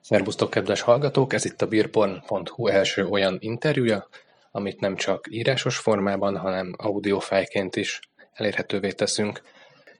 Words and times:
Szerbusztok, 0.00 0.50
kedves 0.50 0.80
hallgatók! 0.80 1.32
Ez 1.32 1.44
itt 1.44 1.62
a 1.62 1.66
beerporn.hu 1.66 2.66
első 2.66 3.06
olyan 3.06 3.36
interjúja, 3.40 4.08
amit 4.50 4.80
nem 4.80 4.96
csak 4.96 5.26
írásos 5.30 5.76
formában, 5.76 6.36
hanem 6.36 6.74
audiofájként 6.76 7.76
is 7.76 8.00
elérhetővé 8.32 8.90
teszünk. 8.90 9.40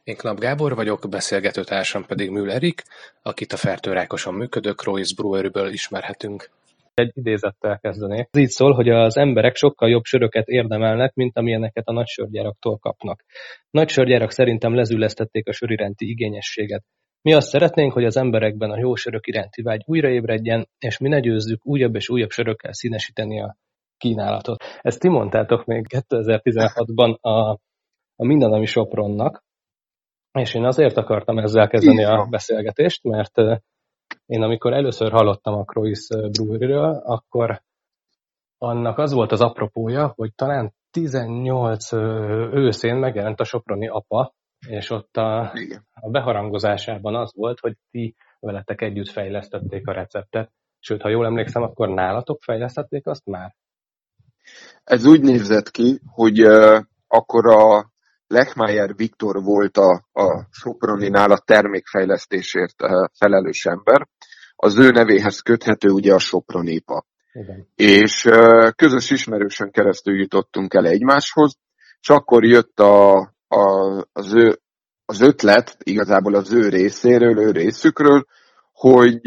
Én 0.05 0.17
Knap 0.17 0.39
Gábor 0.39 0.75
vagyok, 0.75 1.09
beszélgető 1.09 1.65
társam 1.65 2.07
pedig 2.07 2.31
Müllerik, 2.31 2.83
akit 3.23 3.53
a 3.53 3.57
Fertőrákoson 3.57 4.35
működő 4.35 4.73
Croix 4.73 5.15
Breweryből 5.15 5.73
ismerhetünk. 5.73 6.51
Egy 6.95 7.11
idézettel 7.15 7.79
kezdenék. 7.79 8.29
Ez 8.31 8.41
így 8.41 8.49
szól, 8.49 8.73
hogy 8.73 8.89
az 8.89 9.17
emberek 9.17 9.57
sokkal 9.57 9.89
jobb 9.89 10.05
söröket 10.05 10.49
érdemelnek, 10.49 11.15
mint 11.15 11.37
amilyeneket 11.37 11.87
a 11.87 11.93
nagy 11.93 12.07
sörgyáraktól 12.07 12.79
kapnak. 12.79 13.25
Nagy 13.71 13.89
sörgyárak 13.89 14.31
szerintem 14.31 14.75
lezüllesztették 14.75 15.49
a 15.49 15.53
sör 15.53 15.71
iránti 15.71 16.09
igényességet. 16.09 16.85
Mi 17.23 17.33
azt 17.33 17.49
szeretnénk, 17.49 17.93
hogy 17.93 18.05
az 18.05 18.17
emberekben 18.17 18.71
a 18.71 18.79
jó 18.79 18.95
sörök 18.95 19.27
iránti 19.27 19.63
vágy 19.63 19.83
újraébredjen, 19.87 20.69
és 20.79 20.99
mi 20.99 21.09
ne 21.09 21.21
győzzük 21.21 21.67
újabb 21.67 21.95
és 21.95 22.09
újabb 22.09 22.31
sörökkel 22.31 22.73
színesíteni 22.73 23.41
a 23.41 23.57
kínálatot. 23.97 24.65
Ezt 24.81 25.01
ti 25.01 25.09
mondtátok 25.09 25.65
még 25.65 25.87
2016-ban 25.89 27.21
a, 27.21 27.51
a 28.17 28.25
mindenami 28.25 28.67
Sopronnak, 28.67 29.45
és 30.33 30.55
én 30.55 30.65
azért 30.65 30.97
akartam 30.97 31.39
ezzel 31.39 31.69
kezdeni 31.69 32.05
a 32.05 32.27
beszélgetést, 32.31 33.03
mert 33.03 33.39
én 34.27 34.43
amikor 34.43 34.73
először 34.73 35.11
hallottam 35.11 35.55
a 35.55 35.65
Croix 35.65 36.09
Brewery-ről, 36.09 37.03
akkor 37.05 37.63
annak 38.59 38.99
az 38.99 39.13
volt 39.13 39.33
az 39.33 39.41
apropója, 39.41 40.13
hogy 40.15 40.35
talán 40.35 40.75
18 40.91 41.93
őszén 42.53 42.97
megjelent 42.97 43.41
a 43.41 43.45
Soproni 43.45 43.89
apa, 43.89 44.35
és 44.67 44.91
ott 44.91 45.17
a, 45.17 45.53
a 45.95 46.11
beharangozásában 46.11 47.15
az 47.15 47.33
volt, 47.35 47.61
hogy 47.61 47.77
ti 47.91 48.17
veletek 48.41 48.81
együtt 48.81 49.09
fejlesztették 49.09 49.87
a 49.87 49.93
receptet. 49.93 50.53
Sőt, 50.79 51.03
ha 51.03 51.09
jól 51.09 51.27
emlékszem, 51.27 51.63
akkor 51.63 51.89
nálatok 51.89 52.43
fejlesztették 52.43 53.07
azt 53.07 53.27
már? 53.27 53.55
Ez 54.85 55.05
úgy 55.05 55.21
nézett 55.21 55.71
ki, 55.71 56.01
hogy 56.07 56.47
uh, 56.47 56.81
akkor 57.07 57.47
a 57.47 57.93
Lechmeyer 58.27 58.97
Viktor 58.97 59.43
volt 59.43 59.77
a, 59.77 60.09
a 60.13 60.47
Soproninál 60.51 61.31
a 61.31 61.39
termékfejlesztésért 61.39 62.83
uh, 62.83 63.09
felelős 63.19 63.67
ember. 63.67 64.09
Az 64.57 64.79
ő 64.79 64.91
nevéhez 64.91 65.41
köthető 65.41 65.89
ugye 65.89 66.15
a 66.15 66.19
Sopronipa. 66.19 67.05
Igen. 67.33 67.69
És 67.75 68.25
uh, 68.25 68.71
közös 68.71 69.11
ismerősen 69.11 69.71
keresztül 69.71 70.19
jutottunk 70.19 70.75
el 70.75 70.87
egymáshoz, 70.87 71.59
és 72.01 72.09
akkor 72.09 72.45
jött 72.45 72.81
a, 72.81 73.19
a, 73.49 73.97
az, 74.13 74.35
ő, 74.35 74.59
az 75.05 75.21
ötlet 75.21 75.77
igazából 75.83 76.35
az 76.35 76.53
ő 76.53 76.69
részéről, 76.69 77.39
ő 77.39 77.51
részükről, 77.51 78.25
hogy 78.73 79.21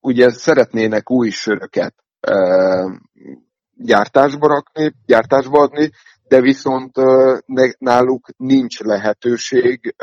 ugye 0.00 0.30
szeretnének 0.30 1.10
új 1.10 1.30
söröket 1.30 1.94
gyártásba 3.76 4.46
rakni, 4.46 4.92
gyártásba 5.06 5.62
adni, 5.62 5.90
de 6.28 6.40
viszont 6.40 6.92
náluk 7.78 8.26
nincs 8.36 8.80
lehetőség 8.80 9.94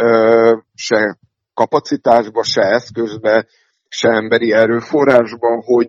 se 0.74 1.18
kapacitásba, 1.54 2.44
se 2.44 2.62
eszközbe, 2.62 3.46
se 3.88 4.10
emberi 4.10 4.54
erőforrásba, 4.54 5.64
hogy 5.64 5.88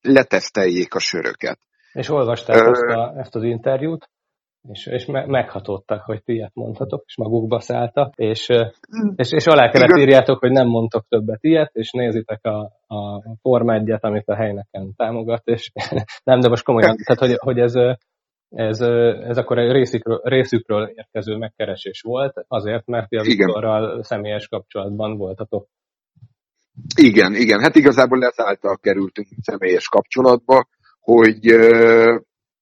leteszteljék 0.00 0.94
a 0.94 0.98
söröket. 0.98 1.58
És 1.92 2.08
olvasták 2.08 2.56
ezt, 2.56 2.82
a, 2.82 3.14
ezt 3.16 3.34
az 3.34 3.42
interjút? 3.42 4.08
És, 4.68 4.86
és 4.86 5.04
me- 5.04 5.26
meghatottak, 5.26 6.02
hogy 6.02 6.22
ti 6.22 6.32
ilyet 6.32 6.54
mondhatok, 6.54 7.02
és 7.06 7.16
magukba 7.16 7.60
szálltak, 7.60 8.12
és, 8.14 8.48
és, 9.16 9.32
és 9.32 9.46
alá 9.46 9.70
kellett 9.70 9.98
írjátok, 9.98 10.38
hogy 10.38 10.50
nem 10.50 10.66
mondtok 10.66 11.06
többet 11.08 11.44
ilyet, 11.44 11.70
és 11.74 11.90
nézitek 11.90 12.44
a, 12.44 12.58
a 12.94 13.22
formádját, 13.40 14.04
amit 14.04 14.28
a 14.28 14.34
helyneken 14.34 14.94
támogat, 14.96 15.42
és 15.44 15.70
nem, 16.24 16.40
de 16.40 16.48
most 16.48 16.64
komolyan, 16.64 16.96
tehát 17.04 17.22
hogy, 17.22 17.36
hogy 17.38 17.58
ez, 17.58 17.74
ez, 18.48 18.80
ez 19.28 19.38
akkor 19.38 19.58
egy 19.58 19.72
részükről, 19.72 20.20
részükről 20.22 20.92
érkező 20.94 21.36
megkeresés 21.36 22.00
volt, 22.00 22.44
azért, 22.48 22.86
mert 22.86 23.08
ti 23.08 23.16
a 23.16 23.22
Viktorral 23.22 24.02
személyes 24.02 24.48
kapcsolatban 24.48 25.16
voltatok. 25.16 25.66
Igen, 26.96 27.34
igen, 27.34 27.60
hát 27.60 27.74
igazából 27.74 28.24
ezáltal 28.24 28.78
kerültünk 28.78 29.26
személyes 29.40 29.88
kapcsolatba, 29.88 30.66
hogy 31.00 31.46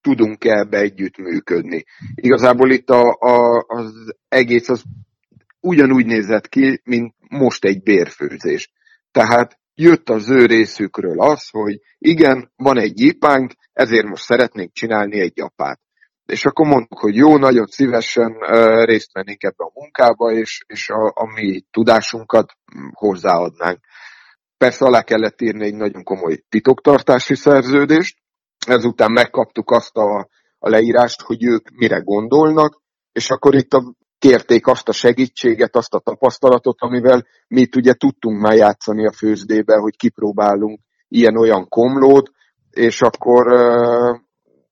tudunk-e 0.02 0.58
ebbe 0.58 0.78
együttműködni. 0.78 1.84
Igazából 2.14 2.70
itt 2.70 2.90
a, 2.90 3.16
a, 3.20 3.64
az 3.66 4.14
egész 4.28 4.68
az 4.68 4.82
ugyanúgy 5.60 6.06
nézett 6.06 6.48
ki, 6.48 6.80
mint 6.84 7.14
most 7.28 7.64
egy 7.64 7.82
bérfőzés. 7.82 8.72
Tehát 9.10 9.58
jött 9.74 10.08
az 10.08 10.30
ő 10.30 10.46
részükről 10.46 11.20
az, 11.20 11.48
hogy 11.50 11.80
igen, 11.98 12.52
van 12.56 12.78
egy 12.78 12.92
gyipánk, 12.92 13.52
ezért 13.72 14.06
most 14.06 14.24
szeretnénk 14.24 14.72
csinálni 14.72 15.20
egy 15.20 15.40
apát. 15.40 15.80
És 16.26 16.44
akkor 16.44 16.66
mondtuk, 16.66 16.98
hogy 16.98 17.16
jó, 17.16 17.36
nagyon 17.36 17.66
szívesen 17.66 18.36
részt 18.84 19.12
vennénk 19.12 19.42
ebbe 19.42 19.64
a 19.64 19.72
munkába, 19.74 20.32
és, 20.32 20.64
és 20.66 20.88
a, 20.88 21.12
a 21.14 21.32
mi 21.34 21.64
tudásunkat 21.70 22.52
hozzáadnánk. 22.92 23.78
Persze 24.56 24.84
alá 24.84 25.02
kellett 25.02 25.40
írni 25.40 25.64
egy 25.64 25.74
nagyon 25.74 26.04
komoly 26.04 26.36
titoktartási 26.48 27.34
szerződést, 27.34 28.21
ezután 28.66 29.12
megkaptuk 29.12 29.70
azt 29.70 29.96
a, 29.96 30.28
a 30.58 30.68
leírást, 30.68 31.20
hogy 31.20 31.44
ők 31.44 31.70
mire 31.70 31.98
gondolnak, 31.98 32.82
és 33.12 33.30
akkor 33.30 33.54
itt 33.54 33.72
a, 33.72 33.94
kérték 34.18 34.66
azt 34.66 34.88
a 34.88 34.92
segítséget, 34.92 35.76
azt 35.76 35.94
a 35.94 35.98
tapasztalatot, 35.98 36.76
amivel 36.80 37.26
mi 37.48 37.68
ugye 37.76 37.92
tudtunk 37.92 38.40
már 38.40 38.54
játszani 38.54 39.06
a 39.06 39.12
főzdébe, 39.12 39.76
hogy 39.76 39.96
kipróbálunk 39.96 40.80
ilyen-olyan 41.08 41.68
komlót, 41.68 42.30
és 42.70 43.00
akkor 43.00 43.52
uh, 43.52 44.18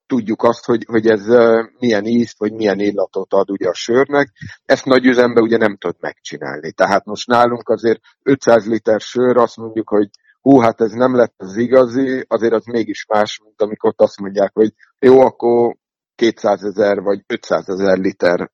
tudjuk 0.06 0.42
azt, 0.42 0.64
hogy, 0.64 0.84
hogy 0.86 1.06
ez 1.06 1.28
uh, 1.28 1.64
milyen 1.78 2.04
ízt, 2.04 2.38
vagy 2.38 2.52
milyen 2.52 2.78
illatot 2.78 3.32
ad 3.32 3.50
ugye 3.50 3.68
a 3.68 3.74
sörnek. 3.74 4.28
Ezt 4.64 4.84
nagy 4.84 5.06
üzembe 5.06 5.40
ugye 5.40 5.56
nem 5.56 5.76
tud 5.76 5.96
megcsinálni. 6.00 6.72
Tehát 6.72 7.04
most 7.04 7.26
nálunk 7.26 7.68
azért 7.68 8.00
500 8.22 8.66
liter 8.66 9.00
sör, 9.00 9.36
azt 9.36 9.56
mondjuk, 9.56 9.88
hogy 9.88 10.08
hú, 10.40 10.58
hát 10.58 10.80
ez 10.80 10.92
nem 10.92 11.16
lett 11.16 11.34
az 11.36 11.56
igazi, 11.56 12.24
azért 12.28 12.52
az 12.52 12.64
mégis 12.64 13.06
más, 13.06 13.40
mint 13.44 13.62
amikor 13.62 13.92
azt 13.96 14.20
mondják, 14.20 14.50
hogy 14.54 14.74
jó, 14.98 15.20
akkor 15.20 15.76
200 16.14 16.62
ezer 16.62 17.00
vagy 17.00 17.24
500 17.26 17.68
ezer 17.68 17.98
liter 17.98 18.50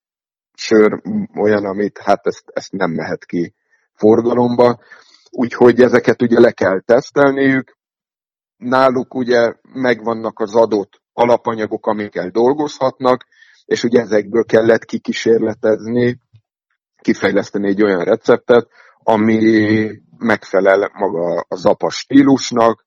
sör 0.57 1.03
olyan, 1.41 1.65
amit 1.65 1.99
hát 1.99 2.27
ezt, 2.27 2.45
ezt 2.47 2.73
nem 2.73 2.91
mehet 2.91 3.25
ki 3.25 3.55
forgalomba. 3.93 4.79
Úgyhogy 5.31 5.81
ezeket 5.81 6.23
ugye 6.23 6.41
le 6.41 6.53
kell 6.53 6.81
tesztelniük. 6.81 7.77
Náluk 8.57 9.15
ugye 9.15 9.55
megvannak 9.73 10.39
az 10.39 10.55
adott 10.55 11.01
alapanyagok, 11.13 11.87
amikkel 11.87 12.31
dolgozhatnak, 12.31 13.27
és 13.65 13.85
ugye 13.85 14.01
ezekből 14.01 14.45
kellett 14.45 14.85
kikísérletezni, 14.85 16.21
kifejleszteni 17.06 17.69
egy 17.69 17.83
olyan 17.83 18.05
receptet, 18.05 18.69
ami 18.99 19.39
megfelel 20.19 20.91
maga 20.93 21.44
a 21.49 21.56
zapa 21.56 21.91
stílusnak, 21.91 22.87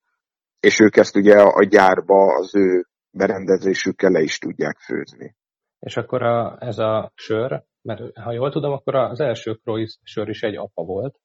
és 0.59 0.79
ők 0.79 0.95
ezt 0.95 1.15
ugye 1.15 1.35
a 1.41 1.63
gyárba 1.63 2.35
az 2.35 2.55
ő 2.55 2.85
berendezésükkel 3.11 4.11
le 4.11 4.21
is 4.21 4.37
tudják 4.37 4.77
főzni. 4.77 5.35
És 5.79 5.97
akkor 5.97 6.23
a, 6.23 6.57
ez 6.59 6.79
a 6.79 7.11
sör, 7.15 7.63
mert 7.81 8.17
ha 8.17 8.31
jól 8.31 8.51
tudom, 8.51 8.71
akkor 8.71 8.95
az 8.95 9.19
első 9.19 9.53
Croix 9.53 9.99
sör 10.03 10.29
is 10.29 10.41
egy 10.41 10.55
apa 10.55 10.83
volt, 10.83 11.19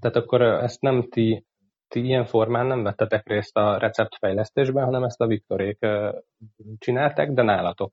tehát 0.00 0.16
akkor 0.16 0.42
ezt 0.42 0.80
nem 0.80 1.08
ti, 1.10 1.46
ti 1.88 2.00
ilyen 2.00 2.24
formán 2.24 2.66
nem 2.66 2.82
vettetek 2.82 3.26
részt 3.26 3.56
a 3.56 3.78
receptfejlesztésben, 3.78 4.84
hanem 4.84 5.02
ezt 5.04 5.20
a 5.20 5.26
Viktorék 5.26 5.78
csinálták, 6.78 7.30
de 7.30 7.42
nálatok. 7.42 7.92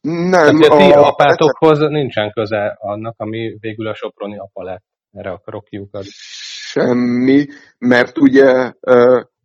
Nem. 0.00 0.30
Tehát 0.30 0.62
a 0.62 0.76
ti 0.76 0.92
apátokhoz 0.92 1.78
recept... 1.78 1.92
nincsen 1.92 2.32
köze 2.32 2.76
annak, 2.78 3.14
ami 3.16 3.56
végül 3.60 3.86
a 3.86 3.94
Soproni 3.94 4.38
apa 4.38 4.62
lett. 4.62 4.84
Erre 5.12 5.30
akarok 5.30 5.64
kiukadni 5.64 6.10
semmi, 6.72 7.46
mert 7.78 8.18
ugye 8.18 8.72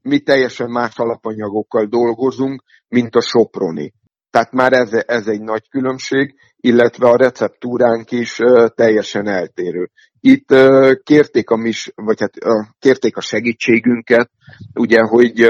mi 0.01 0.19
teljesen 0.19 0.69
más 0.69 0.98
alapanyagokkal 0.98 1.86
dolgozunk, 1.86 2.63
mint 2.88 3.15
a 3.15 3.21
soproni. 3.21 3.94
Tehát 4.30 4.51
már 4.51 4.74
ez, 4.74 4.89
ez 4.92 5.27
egy 5.27 5.42
nagy 5.42 5.69
különbség, 5.69 6.36
illetve 6.56 7.09
a 7.09 7.18
receptúránk 7.18 8.12
is 8.12 8.39
teljesen 8.75 9.27
eltérő. 9.27 9.89
Itt 10.19 10.56
kérték 11.04 11.50
a, 11.50 11.56
mis, 11.56 11.92
vagy 11.95 12.19
hát 12.19 12.33
kérték 12.80 13.18
a 13.18 13.21
segítségünket, 13.21 14.30
ugye, 14.74 15.01
hogy 15.01 15.48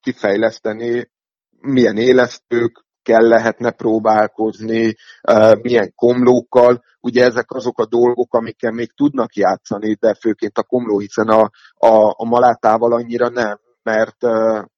kifejleszteni 0.00 1.10
milyen 1.60 1.96
élesztők, 1.96 2.84
kell 3.02 3.28
lehetne 3.28 3.70
próbálkozni, 3.70 4.94
milyen 5.62 5.92
komlókkal. 5.94 6.82
Ugye 7.00 7.24
ezek 7.24 7.50
azok 7.50 7.78
a 7.78 7.86
dolgok, 7.86 8.34
amikkel 8.34 8.70
még 8.70 8.92
tudnak 8.94 9.34
játszani, 9.34 9.94
de 10.00 10.14
főként 10.14 10.58
a 10.58 10.62
komló, 10.62 10.98
hiszen 10.98 11.28
a, 11.28 11.50
a, 11.74 12.14
a 12.16 12.24
malátával 12.24 12.92
annyira 12.92 13.28
nem, 13.28 13.60
mert 13.82 14.16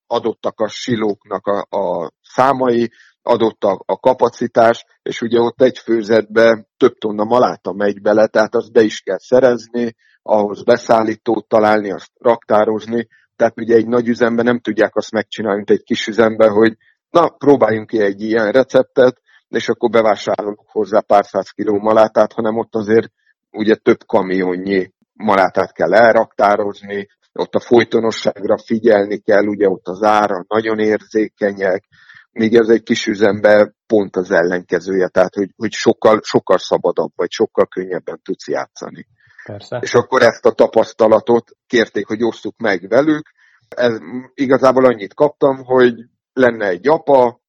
adottak 0.07 0.61
a 0.61 0.69
silóknak 0.69 1.47
a, 1.47 1.77
a 1.77 2.13
számai, 2.23 2.91
adott 3.23 3.65
a, 3.65 3.83
a 3.87 3.99
kapacitás, 3.99 4.85
és 5.03 5.21
ugye 5.21 5.41
ott 5.41 5.63
egy 5.63 5.79
főzetbe 5.79 6.67
több 6.77 6.99
tonna 6.99 7.25
maláta 7.25 7.73
megy 7.73 8.01
bele, 8.01 8.27
tehát 8.27 8.55
azt 8.55 8.73
be 8.73 8.83
is 8.83 9.01
kell 9.01 9.19
szerezni, 9.19 9.95
ahhoz 10.23 10.65
beszállítót 10.65 11.49
találni, 11.49 11.93
azt 11.93 12.11
raktározni, 12.19 13.09
tehát 13.37 13.61
ugye 13.61 13.75
egy 13.75 13.87
nagy 13.87 14.09
üzemben 14.09 14.45
nem 14.45 14.61
tudják 14.61 14.97
azt 14.97 15.11
megcsinálni, 15.11 15.57
mint 15.57 15.71
egy 15.71 15.83
kis 15.83 16.07
üzemben, 16.07 16.51
hogy 16.51 16.77
na, 17.13 17.29
próbáljunk 17.29 17.87
ki 17.87 18.01
egy 18.01 18.21
ilyen 18.21 18.51
receptet, 18.51 19.21
és 19.49 19.69
akkor 19.69 19.91
bevásárolunk 19.91 20.61
hozzá 20.67 21.01
pár 21.01 21.25
száz 21.25 21.51
kiló 21.51 21.79
malátát, 21.79 22.33
hanem 22.33 22.57
ott 22.57 22.75
azért 22.75 23.13
ugye 23.51 23.75
több 23.75 23.99
kamionnyi 24.07 24.93
malátát 25.13 25.73
kell 25.73 25.95
elraktározni, 25.95 27.09
ott 27.33 27.55
a 27.55 27.61
folytonosságra 27.61 28.59
figyelni 28.59 29.19
kell, 29.19 29.47
ugye 29.47 29.69
ott 29.69 29.89
az 29.89 30.03
ára 30.03 30.45
nagyon 30.49 30.79
érzékenyek, 30.79 31.85
míg 32.33 32.55
ez 32.55 32.69
egy 32.69 32.83
kis 32.83 33.07
üzemben 33.07 33.77
pont 33.87 34.17
az 34.17 34.31
ellenkezője, 34.31 35.09
tehát 35.09 35.35
hogy, 35.35 35.51
hogy 35.57 35.73
sokkal, 35.73 36.21
sokkal 36.23 36.59
szabadabb, 36.59 37.11
vagy 37.17 37.31
sokkal 37.31 37.67
könnyebben 37.67 38.21
tudsz 38.23 38.49
játszani. 38.49 39.07
Persze. 39.45 39.79
És 39.83 39.95
akkor 39.95 40.23
ezt 40.23 40.47
a 40.47 40.53
tapasztalatot 40.53 41.51
kérték, 41.67 42.07
hogy 42.07 42.25
osszuk 42.25 42.57
meg 42.57 42.89
velük. 42.89 43.33
Ez, 43.69 43.99
igazából 44.35 44.85
annyit 44.85 45.15
kaptam, 45.15 45.65
hogy 45.65 45.95
lenne 46.33 46.67
egy 46.67 46.89
apa, 46.89 47.41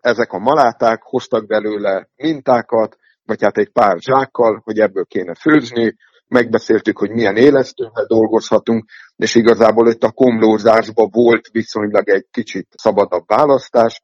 ezek 0.00 0.32
a 0.32 0.38
maláták, 0.38 1.02
hoztak 1.02 1.46
belőle 1.46 2.08
mintákat, 2.16 2.96
vagy 3.24 3.42
hát 3.42 3.58
egy 3.58 3.70
pár 3.70 3.98
zsákkal, 4.00 4.60
hogy 4.64 4.78
ebből 4.78 5.04
kéne 5.04 5.34
főzni, 5.34 5.96
megbeszéltük, 6.28 6.98
hogy 6.98 7.10
milyen 7.10 7.36
élesztővel 7.36 8.04
dolgozhatunk, 8.06 8.84
és 9.16 9.34
igazából 9.34 9.90
itt 9.90 10.02
a 10.02 10.10
komlózásban 10.10 11.08
volt 11.12 11.48
viszonylag 11.52 12.08
egy 12.08 12.26
kicsit 12.30 12.68
szabadabb 12.76 13.24
választás, 13.26 14.02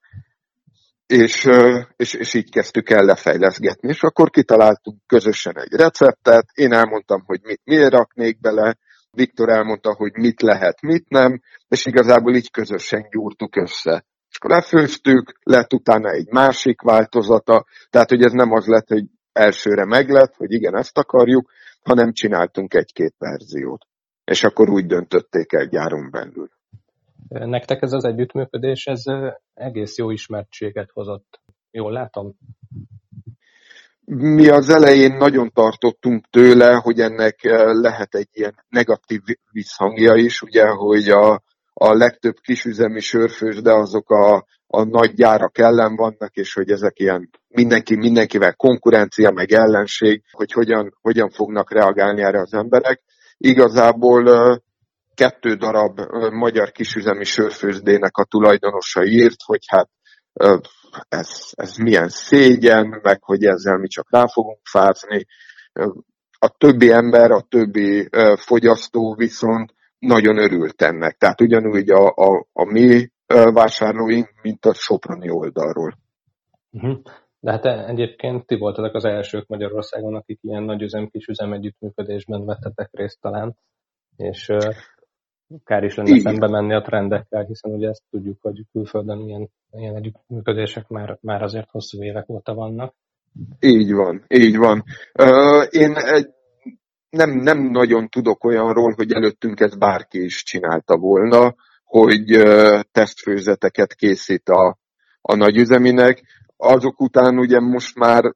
és, 1.07 1.49
és, 1.97 2.15
és 2.15 2.35
így 2.35 2.51
kezdtük 2.51 2.91
el 2.91 3.05
lefejleszgetni, 3.05 3.89
és 3.89 4.03
akkor 4.03 4.31
kitaláltunk 4.31 4.99
közösen 5.07 5.59
egy 5.59 5.73
receptet, 5.73 6.47
én 6.55 6.73
elmondtam, 6.73 7.23
hogy 7.27 7.41
mit 7.43 7.61
miért 7.65 7.93
raknék 7.93 8.41
bele, 8.41 8.77
Viktor 9.11 9.49
elmondta, 9.49 9.95
hogy 9.95 10.13
mit 10.17 10.43
lehet, 10.43 10.81
mit 10.81 11.09
nem, 11.09 11.41
és 11.69 11.87
igazából 11.87 12.35
így 12.35 12.51
közösen 12.51 13.07
gyúrtuk 13.11 13.57
össze. 13.57 14.05
Lefőztük, 14.41 15.39
lett 15.43 15.73
utána 15.73 16.11
egy 16.11 16.29
másik 16.31 16.81
változata, 16.83 17.65
tehát 17.91 18.09
hogy 18.09 18.23
ez 18.23 18.33
nem 18.33 18.53
az 18.53 18.67
lett, 18.67 18.89
hogy 18.89 19.05
elsőre 19.33 19.85
meglett, 19.85 20.35
hogy 20.35 20.53
igen, 20.53 20.77
ezt 20.77 20.99
akarjuk, 20.99 21.51
hanem 21.83 22.13
csináltunk 22.13 22.75
egy-két 22.75 23.15
verziót. 23.19 23.87
És 24.25 24.45
akkor 24.45 24.71
úgy 24.71 24.87
döntötték 24.87 25.53
el 25.53 25.67
gyáron 25.67 26.11
belül. 26.11 26.49
Nektek 27.29 27.83
ez 27.83 27.93
az 27.93 28.05
együttműködés, 28.05 28.87
ez 28.87 29.03
egész 29.55 29.97
jó 29.97 30.11
ismertséget 30.11 30.91
hozott. 30.93 31.41
Jól 31.71 31.93
látom? 31.93 32.35
Mi 34.07 34.49
az 34.49 34.69
elején 34.69 35.17
nagyon 35.17 35.51
tartottunk 35.53 36.27
tőle, 36.31 36.75
hogy 36.75 37.01
ennek 37.01 37.39
lehet 37.73 38.15
egy 38.15 38.29
ilyen 38.33 38.65
negatív 38.69 39.21
visszhangja 39.51 40.15
is, 40.15 40.43
ugye, 40.43 40.67
hogy 40.67 41.09
a, 41.09 41.43
a 41.75 41.95
legtöbb 41.95 42.37
kisüzemi 42.41 43.01
sörfős, 43.01 43.63
de 43.63 43.73
azok 43.73 44.11
a, 44.11 44.47
a 44.67 44.85
nagy 44.85 45.15
gyárak 45.15 45.59
ellen 45.59 45.97
vannak, 45.97 46.35
és 46.35 46.55
hogy 46.55 46.71
ezek 46.71 46.99
ilyen 46.99 47.31
mindenki 47.49 47.97
mindenkivel 47.97 48.55
konkurencia, 48.55 49.31
meg 49.31 49.53
ellenség, 49.53 50.23
hogy 50.31 50.53
hogyan, 50.53 50.97
hogyan 51.01 51.31
fognak 51.31 51.73
reagálni 51.73 52.23
erre 52.23 52.41
az 52.41 52.55
emberek. 52.55 53.03
Igazából 53.37 54.25
kettő 55.15 55.55
darab 55.55 56.01
magyar 56.31 56.71
kisüzemi 56.71 57.25
sörfőzdének 57.25 58.17
a 58.17 58.25
tulajdonosa 58.25 59.05
írt, 59.05 59.43
hogy 59.45 59.65
hát 59.67 59.91
ez, 61.09 61.29
ez 61.51 61.77
milyen 61.77 62.09
szégyen, 62.09 63.01
meg 63.03 63.23
hogy 63.23 63.45
ezzel 63.45 63.77
mi 63.77 63.89
csak 63.89 64.07
rá 64.11 64.27
fogunk 64.27 64.61
fázni. 64.63 65.27
A 66.39 66.49
többi 66.49 66.91
ember, 66.91 67.31
a 67.31 67.47
többi 67.49 68.09
fogyasztó 68.37 69.15
viszont 69.15 69.75
nagyon 70.07 70.39
örült 70.39 70.83
ennek. 70.83 71.17
Tehát 71.17 71.41
ugyanúgy 71.41 71.91
a, 71.91 72.07
a, 72.07 72.47
a 72.53 72.65
mi 72.65 73.09
vásárlóink, 73.53 74.29
mint 74.43 74.65
a 74.65 74.75
Soproni 74.75 75.31
oldalról. 75.31 75.99
Uh-huh. 76.71 77.01
De 77.41 77.51
hát 77.51 77.65
egyébként 77.89 78.47
ti 78.47 78.57
voltatok 78.57 78.95
az 78.95 79.05
elsők 79.05 79.47
Magyarországon, 79.47 80.15
akik 80.15 80.39
ilyen 80.43 80.63
nagyüzem, 80.63 81.09
kisüzem 81.09 81.53
együttműködésben 81.53 82.45
vettetek 82.45 82.89
részt 82.93 83.21
talán, 83.21 83.57
és 84.17 84.47
kár 85.65 85.85
is 85.85 85.95
lenne 85.95 86.11
Így. 86.11 86.21
szembe 86.21 86.49
menni 86.49 86.75
a 86.75 86.81
trendekkel, 86.81 87.45
hiszen 87.45 87.73
ugye 87.73 87.89
ezt 87.89 88.03
tudjuk, 88.11 88.39
hogy 88.41 88.63
külföldön 88.73 89.19
ilyen, 89.19 89.49
ilyen 89.71 89.97
együttműködések 89.97 90.89
már, 90.89 91.19
már 91.21 91.43
azért 91.43 91.71
hosszú 91.71 92.03
évek 92.03 92.29
óta 92.29 92.55
vannak. 92.55 92.95
Így 93.61 93.93
van, 93.93 94.25
így 94.29 94.57
van. 94.57 94.85
Én 95.71 95.95
egy, 95.95 96.34
nem, 97.15 97.31
nem 97.31 97.59
nagyon 97.59 98.09
tudok 98.09 98.45
olyanról, 98.45 98.93
hogy 98.97 99.13
előttünk 99.13 99.61
ezt 99.61 99.79
bárki 99.79 100.25
is 100.25 100.43
csinálta 100.43 100.97
volna, 100.97 101.55
hogy 101.85 102.43
tesztfőzeteket 102.93 103.95
készít 103.95 104.49
a, 104.49 104.79
a 105.21 105.35
nagyüzeminek. 105.35 106.23
Azok 106.57 107.01
után 107.01 107.39
ugye 107.39 107.61
most 107.61 107.99
már 107.99 108.35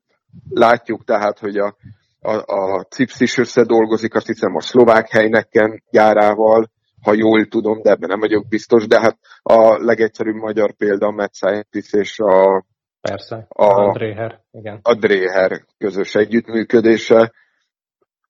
látjuk 0.49 1.05
tehát, 1.05 1.39
hogy 1.39 1.57
a, 1.57 1.77
a, 2.21 2.33
a 2.47 2.83
CIPS 2.83 3.21
is 3.21 3.39
összedolgozik, 3.39 4.15
azt 4.15 4.27
hiszem 4.27 4.55
a 4.57 4.61
szlovák 4.61 5.11
helyneken 5.11 5.83
gyárával, 5.91 6.71
ha 7.03 7.13
jól 7.15 7.47
tudom, 7.47 7.83
de 7.83 7.91
ebben 7.91 8.09
nem 8.09 8.21
vagyok 8.21 8.49
biztos, 8.49 8.87
de 8.87 9.01
hát 9.01 9.19
a 9.43 9.85
legegyszerűbb 9.85 10.35
magyar 10.35 10.73
példa 10.73 11.07
a 11.07 11.11
Mad 11.11 11.35
Scientist 11.35 11.95
és 11.95 12.19
a 12.19 12.65
Persze, 13.01 13.47
a, 13.49 13.65
a 13.65 13.93
Dreher, 13.93 14.41
igen. 14.51 14.79
A 14.83 14.95
Dreher 14.95 15.65
közös 15.79 16.15
együttműködése. 16.15 17.33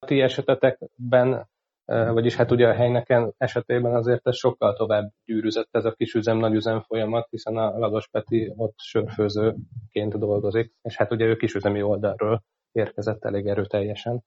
Ti 0.06 0.20
esetetekben, 0.20 1.48
vagyis 1.86 2.36
hát 2.36 2.50
ugye 2.50 2.68
a 2.68 2.74
helyneken 2.74 3.34
esetében 3.36 3.94
azért 3.94 4.26
ez 4.26 4.36
sokkal 4.36 4.74
tovább 4.76 5.10
gyűrűzött 5.24 5.68
ez 5.70 5.84
a 5.84 5.92
kis 5.92 6.14
üzem, 6.14 6.36
nagy 6.36 6.54
üzem 6.54 6.80
folyamat, 6.80 7.26
hiszen 7.30 7.56
a 7.56 7.78
Lagos 7.78 8.08
Peti 8.08 8.52
ott 8.56 8.74
sörfőzőként 8.76 10.18
dolgozik, 10.18 10.72
és 10.82 10.96
hát 10.96 11.12
ugye 11.12 11.24
ő 11.24 11.36
kisüzemi 11.36 11.82
oldalról 11.82 12.42
érkezett 12.72 13.24
elég 13.24 13.46
erőteljesen. 13.46 14.24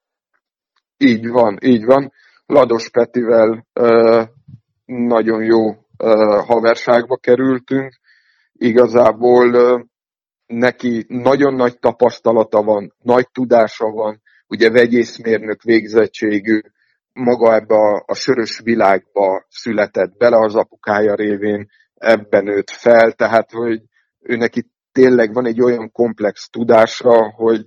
Így 0.98 1.28
van, 1.28 1.58
így 1.62 1.86
van. 1.86 2.12
Lados 2.46 2.90
Petivel 2.90 3.66
ö, 3.74 4.24
nagyon 4.86 5.44
jó 5.44 5.70
ö, 5.98 6.42
haverságba 6.46 7.18
kerültünk. 7.18 8.00
Igazából 8.54 9.54
ö, 9.54 9.80
neki 10.46 11.06
nagyon 11.08 11.54
nagy 11.54 11.80
tapasztalata 11.80 12.64
van, 12.64 12.94
nagy 13.04 13.28
tudása 13.32 13.90
van, 13.90 14.22
ugye 14.52 14.70
vegyészmérnök 14.70 15.62
végzettségű, 15.62 16.62
maga 17.14 17.54
ebbe 17.54 17.76
a, 17.76 18.04
a 18.06 18.14
sörös 18.14 18.60
világba 18.64 19.46
született 19.50 20.18
bele 20.18 20.38
az 20.38 20.56
apukája 20.56 21.16
révén, 21.16 21.70
ebben 21.94 22.44
nőtt 22.44 22.70
fel, 22.70 23.12
tehát 23.12 23.52
hogy 23.52 23.82
ő 24.20 24.36
neki 24.36 24.66
tényleg 24.92 25.34
van 25.34 25.46
egy 25.46 25.62
olyan 25.62 25.92
komplex 25.92 26.50
tudása, 26.50 27.32
hogy 27.32 27.66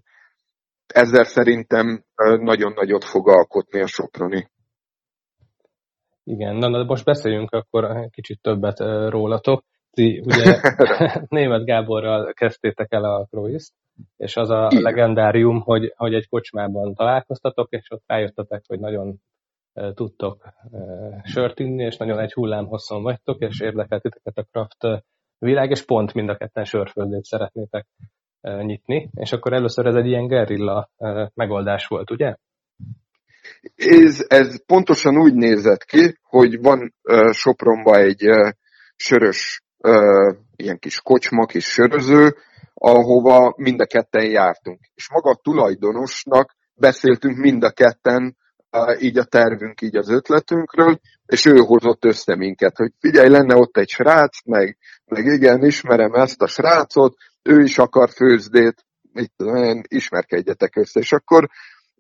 ezzel 0.87 1.25
szerintem 1.25 2.05
nagyon 2.41 2.73
nagyot 2.73 3.05
fog 3.05 3.29
alkotni 3.29 3.81
a 3.81 3.87
Soproni. 3.87 4.49
Igen, 6.25 6.57
na, 6.57 6.69
na 6.69 6.85
most 6.85 7.05
beszéljünk 7.05 7.51
akkor 7.51 8.09
kicsit 8.11 8.41
többet 8.43 8.79
rólatok. 9.09 9.65
Ti 9.91 10.23
ugye 10.25 10.61
német 11.29 11.65
Gáborral 11.65 12.33
kezdtétek 12.33 12.93
el 12.93 13.05
a 13.05 13.27
Cruise-t, 13.31 13.73
és 14.17 14.37
az 14.37 14.51
a 14.51 14.69
legendárium, 14.71 15.61
hogy, 15.61 15.93
hogy 15.97 16.15
egy 16.15 16.29
kocsmában 16.29 16.95
találkoztatok, 16.95 17.71
és 17.71 17.91
ott 17.91 18.03
rájöttetek, 18.07 18.63
hogy 18.67 18.81
nagyon 18.81 19.17
tudtok 19.95 20.45
sört 21.23 21.59
inni, 21.59 21.85
és 21.85 21.97
nagyon 21.97 22.19
egy 22.19 22.33
hullám 22.33 22.67
hosszon 22.67 23.03
vagytok, 23.03 23.41
és 23.41 23.61
érdekelt 23.61 24.03
titeket 24.03 24.39
a 24.39 24.47
craft 24.51 25.05
világ, 25.39 25.71
és 25.71 25.85
pont 25.85 26.15
mind 26.15 26.29
a 26.29 26.37
ketten 26.37 26.65
sörföldét 26.65 27.25
szeretnétek 27.25 27.87
nyitni, 28.41 29.11
és 29.15 29.33
akkor 29.33 29.53
először 29.53 29.87
ez 29.87 29.95
egy 29.95 30.07
ilyen 30.07 30.27
gerilla 30.27 30.91
megoldás 31.35 31.87
volt, 31.87 32.11
ugye? 32.11 32.37
Ez, 33.77 34.25
ez 34.29 34.65
pontosan 34.67 35.17
úgy 35.17 35.35
nézett 35.35 35.85
ki, 35.85 36.19
hogy 36.23 36.61
van 36.61 36.95
uh, 37.03 37.33
Sopronba 37.33 37.97
egy 37.97 38.29
uh, 38.29 38.51
sörös, 38.97 39.63
uh, 39.79 40.37
ilyen 40.57 40.79
kis 40.79 41.01
kocsma, 41.01 41.47
kis 41.47 41.65
söröző, 41.65 42.35
ahova 42.75 43.55
mind 43.57 43.81
a 43.81 43.87
ketten 43.87 44.31
jártunk. 44.31 44.79
És 44.95 45.11
maga 45.11 45.31
a 45.31 45.41
tulajdonosnak 45.43 46.57
beszéltünk 46.75 47.37
mind 47.37 47.63
a 47.63 47.71
ketten 47.71 48.37
így 48.99 49.19
a 49.19 49.25
tervünk, 49.25 49.81
így 49.81 49.97
az 49.97 50.11
ötletünkről, 50.11 51.01
és 51.27 51.45
ő 51.45 51.57
hozott 51.57 52.05
össze 52.05 52.37
minket, 52.37 52.77
hogy 52.77 52.93
figyelj, 53.01 53.29
lenne 53.29 53.57
ott 53.57 53.77
egy 53.77 53.89
srác, 53.89 54.45
meg, 54.45 54.77
meg 55.05 55.25
igen, 55.25 55.65
ismerem 55.65 56.13
ezt 56.13 56.43
a 56.43 56.47
srácot, 56.47 57.17
ő 57.43 57.63
is 57.63 57.79
akar 57.79 58.11
főzdét, 58.11 58.85
mit 59.13 59.33
tudom 59.37 59.81
ismerkedjetek 59.89 60.77
össze. 60.77 61.01
És 61.01 61.13
akkor 61.13 61.49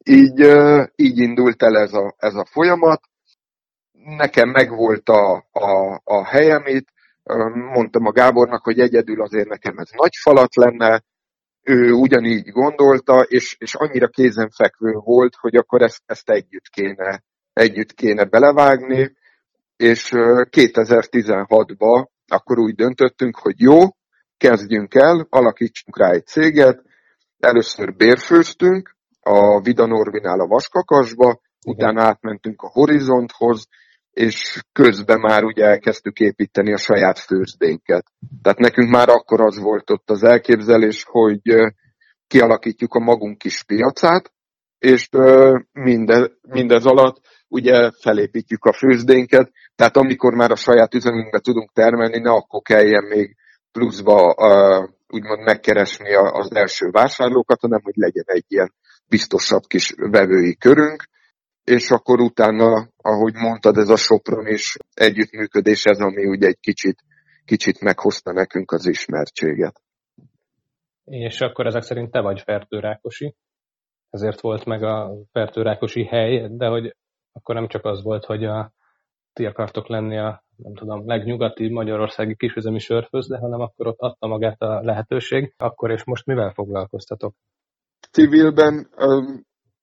így, 0.02 0.46
így 0.96 1.18
indult 1.18 1.62
el 1.62 1.76
ez 1.76 1.92
a, 1.92 2.14
ez 2.18 2.34
a 2.34 2.46
folyamat. 2.50 3.00
Nekem 3.92 4.48
megvolt 4.48 5.08
a, 5.08 5.46
a, 5.52 6.00
a 6.04 6.24
helyem 6.24 6.62
itt, 6.66 6.88
mondtam 7.72 8.06
a 8.06 8.12
Gábornak, 8.12 8.64
hogy 8.64 8.78
egyedül 8.78 9.22
azért 9.22 9.48
nekem 9.48 9.78
ez 9.78 9.88
nagy 9.90 10.14
falat 10.22 10.54
lenne, 10.54 11.04
ő 11.62 11.92
ugyanígy 11.92 12.50
gondolta, 12.50 13.20
és, 13.20 13.56
és 13.58 13.74
annyira 13.74 14.08
kézenfekvő 14.08 14.92
volt, 14.92 15.34
hogy 15.34 15.56
akkor 15.56 15.82
ezt, 15.82 16.02
ezt 16.06 16.30
együtt, 16.30 16.68
kéne, 16.68 17.22
együtt 17.52 17.92
kéne 17.92 18.24
belevágni, 18.24 19.16
és 19.76 20.10
2016-ban 20.50 22.06
akkor 22.26 22.58
úgy 22.58 22.74
döntöttünk, 22.74 23.36
hogy 23.36 23.60
jó, 23.60 23.80
kezdjünk 24.36 24.94
el, 24.94 25.26
alakítsunk 25.30 25.98
rá 25.98 26.10
egy 26.10 26.26
céget, 26.26 26.82
először 27.38 27.94
bérfőztünk 27.94 28.96
a 29.20 29.60
Vida 29.60 29.86
Norvinál 29.86 30.40
a 30.40 30.46
Vaskakasba, 30.46 31.40
utána 31.66 32.02
átmentünk 32.02 32.62
a 32.62 32.70
Horizonthoz, 32.72 33.66
és 34.14 34.62
közben 34.72 35.20
már 35.20 35.44
ugye 35.44 35.64
elkezdtük 35.64 36.18
építeni 36.18 36.72
a 36.72 36.78
saját 36.78 37.18
főzdénket. 37.18 38.06
Tehát 38.42 38.58
nekünk 38.58 38.90
már 38.90 39.08
akkor 39.08 39.40
az 39.40 39.58
volt 39.58 39.90
ott 39.90 40.10
az 40.10 40.22
elképzelés, 40.22 41.04
hogy 41.08 41.40
kialakítjuk 42.26 42.94
a 42.94 42.98
magunk 42.98 43.38
kis 43.38 43.62
piacát, 43.62 44.32
és 44.78 45.08
mindez, 45.72 46.30
mindez 46.48 46.84
alatt 46.84 47.20
ugye 47.48 47.90
felépítjük 48.00 48.64
a 48.64 48.72
főzdénket, 48.72 49.50
tehát 49.76 49.96
amikor 49.96 50.34
már 50.34 50.50
a 50.50 50.56
saját 50.56 50.94
üzemünkbe 50.94 51.38
tudunk 51.38 51.72
termelni, 51.72 52.18
ne 52.18 52.30
akkor 52.30 52.62
kelljen 52.62 53.04
még 53.04 53.36
pluszba 53.72 54.34
úgymond 55.08 55.40
megkeresni 55.44 56.14
az 56.14 56.54
első 56.54 56.88
vásárlókat, 56.90 57.60
hanem 57.60 57.80
hogy 57.82 57.94
legyen 57.96 58.24
egy 58.26 58.44
ilyen 58.48 58.74
biztosabb 59.08 59.62
kis 59.66 59.94
vevői 59.96 60.56
körünk, 60.56 61.04
és 61.64 61.90
akkor 61.90 62.20
utána, 62.20 62.88
ahogy 62.96 63.34
mondtad, 63.34 63.76
ez 63.76 63.88
a 63.88 63.96
Sopron 63.96 64.46
is 64.46 64.76
együttműködés, 64.94 65.84
ez 65.84 65.98
ami 65.98 66.26
ugye 66.26 66.46
egy 66.46 66.60
kicsit, 66.60 67.02
kicsit 67.44 67.80
meghozta 67.80 68.32
nekünk 68.32 68.72
az 68.72 68.86
ismertséget. 68.86 69.82
És 71.04 71.40
akkor 71.40 71.66
ezek 71.66 71.82
szerint 71.82 72.10
te 72.10 72.20
vagy 72.20 72.40
Fertőrákosi, 72.40 73.34
ezért 74.10 74.40
volt 74.40 74.64
meg 74.64 74.82
a 74.82 75.12
Fertőrákosi 75.32 76.04
hely, 76.04 76.48
de 76.50 76.66
hogy 76.66 76.96
akkor 77.32 77.54
nem 77.54 77.68
csak 77.68 77.84
az 77.84 78.02
volt, 78.02 78.24
hogy 78.24 78.44
a, 78.44 78.72
ti 79.32 79.46
akartok 79.46 79.88
lenni 79.88 80.18
a 80.18 80.44
nem 80.56 80.74
tudom, 80.74 81.06
legnyugati 81.06 81.68
magyarországi 81.68 82.36
kisüzemi 82.36 82.78
sörfőzde, 82.78 83.38
hanem 83.38 83.60
akkor 83.60 83.86
ott 83.86 83.98
adta 83.98 84.26
magát 84.26 84.60
a 84.62 84.80
lehetőség. 84.80 85.54
Akkor 85.56 85.90
és 85.90 86.04
most 86.04 86.26
mivel 86.26 86.52
foglalkoztatok? 86.52 87.34
Civilben 88.10 88.88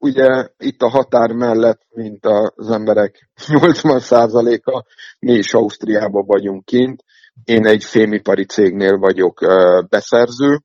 ugye 0.01 0.49
itt 0.57 0.81
a 0.81 0.89
határ 0.89 1.31
mellett, 1.31 1.81
mint 1.89 2.25
az 2.25 2.71
emberek 2.71 3.29
80%-a, 3.47 4.83
mi 5.19 5.31
is 5.31 5.53
Ausztriában 5.53 6.25
vagyunk 6.25 6.65
kint. 6.65 7.03
Én 7.43 7.65
egy 7.65 7.83
fémipari 7.83 8.45
cégnél 8.45 8.97
vagyok 8.97 9.39
beszerző, 9.89 10.59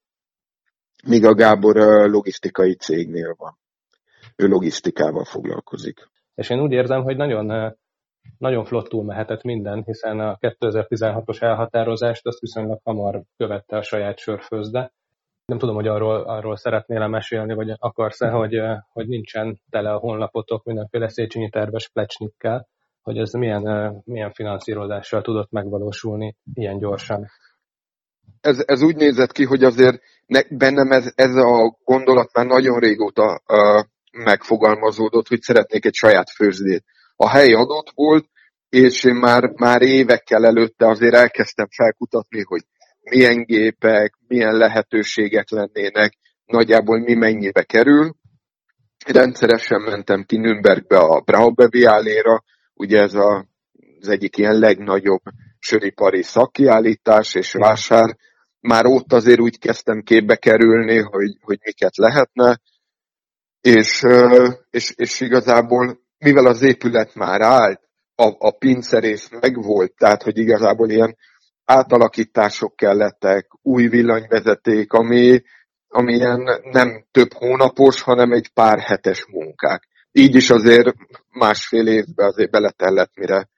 míg 1.07 1.25
a 1.25 1.35
Gábor 1.35 1.76
logisztikai 2.11 2.75
cégnél 2.75 3.35
van. 3.38 3.59
Ő 4.37 4.47
logisztikával 4.47 5.25
foglalkozik. 5.25 6.09
És 6.35 6.50
én 6.50 6.61
úgy 6.61 6.73
érzem, 6.73 7.02
hogy 7.02 7.16
nagyon, 7.16 7.76
nagyon 8.38 8.64
flottul 8.64 9.05
mehetett 9.05 9.43
minden, 9.43 9.83
hiszen 9.83 10.21
a 10.21 10.37
2016-os 10.40 11.43
elhatározást 11.43 12.26
azt 12.26 12.40
viszonylag 12.40 12.81
hamar 12.85 13.23
követte 13.37 13.76
a 13.76 13.83
saját 13.83 14.19
sörfőzde, 14.19 14.93
nem 15.46 15.58
tudom, 15.58 15.74
hogy 15.74 15.86
arról, 15.86 16.20
arról 16.20 16.56
szeretnél 16.56 17.06
mesélni, 17.06 17.54
vagy 17.54 17.74
akarsz-e, 17.78 18.28
hogy, 18.28 18.60
hogy 18.92 19.06
nincsen 19.08 19.60
tele 19.70 19.92
a 19.92 19.98
honlapotok 19.98 20.64
mindenféle 20.64 21.08
Széchenyi 21.08 21.50
terves 21.50 21.88
plecsnikkel, 21.88 22.68
hogy 23.02 23.18
ez 23.18 23.32
milyen, 23.32 23.94
milyen 24.04 24.32
finanszírozással 24.32 25.22
tudott 25.22 25.50
megvalósulni 25.50 26.36
ilyen 26.54 26.78
gyorsan. 26.78 27.26
Ez, 28.40 28.62
ez 28.66 28.82
úgy 28.82 28.96
nézett 28.96 29.32
ki, 29.32 29.44
hogy 29.44 29.64
azért 29.64 30.00
ne, 30.26 30.40
bennem 30.50 30.90
ez, 30.90 31.12
ez 31.14 31.34
a 31.34 31.78
gondolat 31.84 32.32
már 32.32 32.46
nagyon 32.46 32.78
régóta 32.78 33.42
uh, 33.46 33.84
megfogalmazódott, 34.24 35.28
hogy 35.28 35.40
szeretnék 35.40 35.84
egy 35.84 35.94
saját 35.94 36.30
főzdét. 36.30 36.84
A 37.16 37.28
hely 37.28 37.52
adott 37.52 37.90
volt, 37.94 38.28
és 38.68 39.04
én 39.04 39.14
már, 39.14 39.50
már 39.56 39.82
évekkel 39.82 40.44
előtte 40.44 40.88
azért 40.88 41.14
elkezdtem 41.14 41.66
felkutatni, 41.70 42.42
hogy 42.42 42.62
milyen 43.10 43.44
gépek, 43.44 44.14
milyen 44.26 44.56
lehetőségek 44.56 45.50
lennének, 45.50 46.12
nagyjából 46.44 46.98
mi 46.98 47.14
mennyibe 47.14 47.62
kerül. 47.62 48.14
Rendszeresen 49.06 49.80
mentem 49.80 50.25
ki 50.25 50.36
Nürnbergbe 50.36 50.98
a 50.98 51.20
Braubeviáléra, 51.20 52.42
ugye 52.75 53.00
ez 53.00 53.14
a, 53.14 53.46
az 54.00 54.08
egyik 54.08 54.36
ilyen 54.36 54.58
legnagyobb 54.58 55.22
söripari 55.58 56.22
szakkiállítás 56.22 57.34
és 57.34 57.52
vásár. 57.52 58.16
Már 58.60 58.84
ott 58.86 59.12
azért 59.12 59.40
úgy 59.40 59.58
kezdtem 59.58 60.02
képbe 60.02 60.36
kerülni, 60.36 60.98
hogy, 60.98 61.36
hogy 61.40 61.58
miket 61.62 61.96
lehetne, 61.96 62.60
és, 63.60 64.02
és, 64.70 64.92
és 64.96 65.20
igazából 65.20 65.98
mivel 66.18 66.46
az 66.46 66.62
épület 66.62 67.14
már 67.14 67.40
állt, 67.40 67.80
a, 68.14 68.34
a 68.38 68.50
pincerész 68.50 69.28
megvolt, 69.40 69.94
tehát 69.96 70.22
hogy 70.22 70.38
igazából 70.38 70.90
ilyen 70.90 71.16
átalakítások 71.66 72.76
kellettek, 72.76 73.46
új 73.62 73.88
villanyvezeték, 73.88 74.92
ami, 74.92 75.42
ami 75.88 76.14
ilyen 76.14 76.62
nem 76.62 77.04
több 77.11 77.32
hónapos, 77.32 78.02
hanem 78.02 78.32
egy 78.32 78.49
pár 78.54 78.78
hetes 78.78 79.26
munkák. 79.26 79.88
Így 80.12 80.35
is 80.35 80.50
azért 80.50 80.94
másfél 81.30 81.87
évbe 81.87 82.25
azért 82.25 82.50
beletellett, 82.50 83.11
mire 83.14 83.49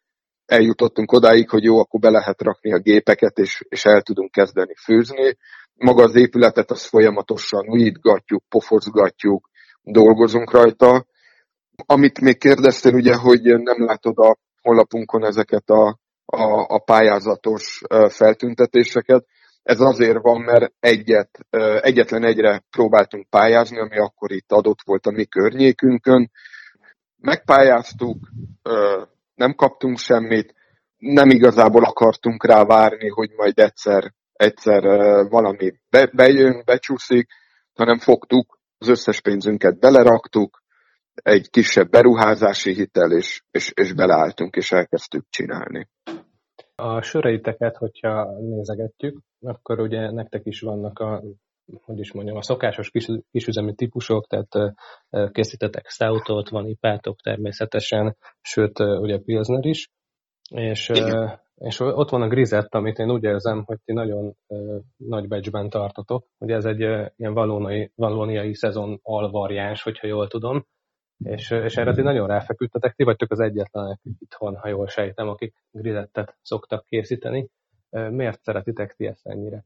eljutottunk 0.46 1.12
odáig, 1.12 1.48
hogy 1.48 1.62
jó, 1.62 1.78
akkor 1.78 2.00
be 2.00 2.10
lehet 2.10 2.42
rakni 2.42 2.72
a 2.72 2.78
gépeket, 2.78 3.38
és, 3.38 3.64
és 3.68 3.84
el 3.84 4.02
tudunk 4.02 4.30
kezdeni 4.30 4.74
főzni. 4.84 5.36
Maga 5.74 6.02
az 6.02 6.14
épületet 6.14 6.70
azt 6.70 6.86
folyamatosan 6.86 7.68
újítgatjuk, 7.68 8.42
pofozgatjuk, 8.48 9.48
dolgozunk 9.82 10.50
rajta. 10.50 11.06
Amit 11.86 12.20
még 12.20 12.38
kérdeztél, 12.38 12.94
ugye, 12.94 13.14
hogy 13.14 13.42
nem 13.42 13.84
látod 13.84 14.18
a 14.18 14.36
honlapunkon 14.62 15.24
ezeket 15.24 15.68
a 15.68 15.98
a, 16.30 16.74
a 16.74 16.78
pályázatos 16.78 17.82
feltüntetéseket. 18.08 19.26
Ez 19.62 19.80
azért 19.80 20.22
van, 20.22 20.40
mert 20.40 20.72
egyet, 20.80 21.38
egyetlen 21.80 22.24
egyre 22.24 22.64
próbáltunk 22.70 23.28
pályázni, 23.28 23.78
ami 23.80 23.98
akkor 23.98 24.32
itt 24.32 24.52
adott 24.52 24.78
volt 24.84 25.06
a 25.06 25.10
mi 25.10 25.24
környékünkön. 25.24 26.30
Megpályáztuk, 27.16 28.28
nem 29.34 29.54
kaptunk 29.54 29.98
semmit, 29.98 30.54
nem 30.96 31.30
igazából 31.30 31.84
akartunk 31.84 32.46
rá 32.46 32.64
várni, 32.64 33.08
hogy 33.08 33.30
majd 33.36 33.58
egyszer, 33.58 34.12
egyszer 34.32 34.82
valami 35.28 35.72
be, 35.90 36.10
bejön, 36.12 36.62
becsúszik, 36.64 37.28
hanem 37.74 37.98
fogtuk, 37.98 38.58
az 38.78 38.88
összes 38.88 39.20
pénzünket 39.20 39.78
beleraktuk, 39.78 40.62
egy 41.14 41.50
kisebb 41.50 41.90
beruházási 41.90 42.74
hitel, 42.74 43.12
és, 43.12 43.42
és, 43.50 43.72
és 43.74 43.92
beleálltunk, 43.92 44.56
és 44.56 44.72
elkezdtük 44.72 45.24
csinálni. 45.30 45.88
A 46.80 47.02
söreiteket, 47.02 47.76
hogyha 47.76 48.40
nézegetjük, 48.40 49.20
akkor 49.40 49.80
ugye 49.80 50.10
nektek 50.10 50.46
is 50.46 50.60
vannak 50.60 50.98
a 50.98 51.22
hogy 51.84 51.98
is 51.98 52.12
mondjam, 52.12 52.36
a 52.36 52.42
szokásos 52.42 52.90
kis, 52.90 53.08
kisüzemi 53.30 53.74
típusok, 53.74 54.26
tehát 54.26 54.74
készítetek 55.32 55.86
stoutot, 55.88 56.48
van 56.48 56.66
ipátok 56.66 57.16
természetesen, 57.20 58.16
sőt, 58.40 58.78
ugye 58.78 59.18
Pilsner 59.18 59.64
is, 59.64 59.90
és, 60.50 60.90
és 61.54 61.80
ott 61.80 62.10
van 62.10 62.22
a 62.22 62.28
grizett, 62.28 62.74
amit 62.74 62.98
én 62.98 63.10
úgy 63.10 63.22
érzem, 63.22 63.62
hogy 63.64 63.78
ti 63.84 63.92
nagyon 63.92 64.34
nagy 64.96 65.28
becsben 65.28 65.68
tartotok. 65.68 66.26
Ugye 66.38 66.54
ez 66.54 66.64
egy 66.64 66.80
ilyen 67.16 67.34
valóniai, 67.34 67.92
valóniai 67.94 68.54
szezon 68.54 68.98
alvariáns, 69.02 69.82
hogyha 69.82 70.06
jól 70.06 70.28
tudom, 70.28 70.64
és, 71.24 71.50
és 71.50 71.76
erre 71.76 71.94
ti 71.94 72.02
nagyon 72.02 72.26
ráfeküdtetek, 72.26 72.94
ti 72.94 73.04
vagytok 73.04 73.30
az 73.30 73.40
egyetlenek 73.40 74.00
itthon, 74.18 74.56
ha 74.56 74.68
jól 74.68 74.86
sejtem, 74.86 75.28
akik 75.28 75.54
grizettet 75.70 76.36
szoktak 76.42 76.84
készíteni. 76.86 77.48
Miért 77.90 78.42
szeretitek 78.42 78.94
ti 78.96 79.06
ezt 79.06 79.26
ennyire? 79.26 79.64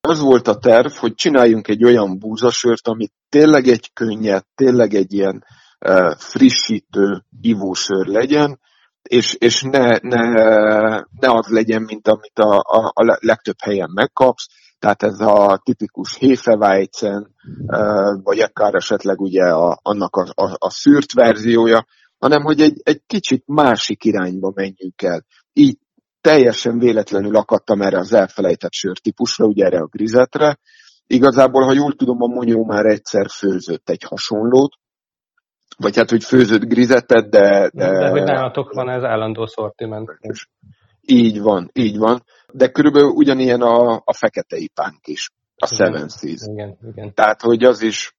Az 0.00 0.20
volt 0.20 0.48
a 0.48 0.58
terv, 0.58 0.90
hogy 0.92 1.14
csináljunk 1.14 1.68
egy 1.68 1.84
olyan 1.84 2.18
búzasört, 2.18 2.88
ami 2.88 3.08
tényleg 3.28 3.66
egy 3.66 3.92
könnyed, 3.92 4.44
tényleg 4.54 4.94
egy 4.94 5.12
ilyen 5.12 5.44
uh, 5.86 6.14
frissítő 6.16 7.24
ivósör 7.40 8.06
legyen, 8.06 8.60
és, 9.02 9.34
és 9.34 9.62
ne, 9.62 9.98
ne, 10.00 10.22
ne 11.20 11.30
az 11.30 11.46
legyen, 11.48 11.82
mint 11.82 12.08
amit 12.08 12.38
a, 12.38 12.56
a, 12.56 12.92
a 12.94 13.18
legtöbb 13.20 13.60
helyen 13.62 13.90
megkapsz, 13.94 14.46
tehát 14.78 15.02
ez 15.02 15.20
a 15.20 15.60
tipikus 15.64 16.18
Hefeweizen, 16.18 17.34
vagy 18.22 18.40
akár 18.40 18.74
esetleg 18.74 19.20
ugye 19.20 19.44
a, 19.44 19.78
annak 19.82 20.16
a, 20.16 20.26
a, 20.34 20.56
a 20.58 20.70
szűrt 20.70 21.12
verziója, 21.12 21.86
hanem 22.18 22.42
hogy 22.42 22.60
egy, 22.60 22.80
egy 22.82 23.02
kicsit 23.06 23.42
másik 23.46 24.04
irányba 24.04 24.52
menjünk 24.54 25.02
el. 25.02 25.24
Így 25.52 25.78
teljesen 26.20 26.78
véletlenül 26.78 27.36
akadtam 27.36 27.80
erre 27.80 27.98
az 27.98 28.12
elfelejtett 28.12 28.72
sörtípusra, 28.72 29.46
ugye 29.46 29.64
erre 29.64 29.78
a 29.78 29.88
grizetre. 29.90 30.58
Igazából, 31.06 31.64
ha 31.64 31.72
jól 31.72 31.92
tudom, 31.92 32.22
a 32.22 32.26
Monyó 32.26 32.64
már 32.64 32.84
egyszer 32.84 33.26
főzött 33.28 33.88
egy 33.88 34.02
hasonlót, 34.02 34.72
vagy 35.76 35.96
hát, 35.96 36.10
hogy 36.10 36.24
főzött 36.24 36.64
grizetet, 36.64 37.30
de... 37.30 37.70
De, 37.72 37.90
de 37.90 38.08
hogy 38.08 38.22
nálatok 38.22 38.72
van 38.72 38.88
ez 38.88 39.02
állandó 39.02 39.46
szortiment. 39.46 40.18
Így 41.10 41.40
van, 41.40 41.70
így 41.72 41.98
van. 41.98 42.22
de 42.52 42.68
körülbelül 42.68 43.08
ugyanilyen 43.08 43.60
a, 43.60 44.02
a 44.04 44.12
fekete 44.12 44.56
ipánk 44.56 45.06
is, 45.06 45.30
a 45.56 45.68
igen, 45.72 45.86
Seven 45.86 46.08
Seas. 46.08 46.40
Igen, 46.52 46.78
igen. 46.92 47.14
Tehát, 47.14 47.40
hogy 47.40 47.64
az 47.64 47.82
is 47.82 48.16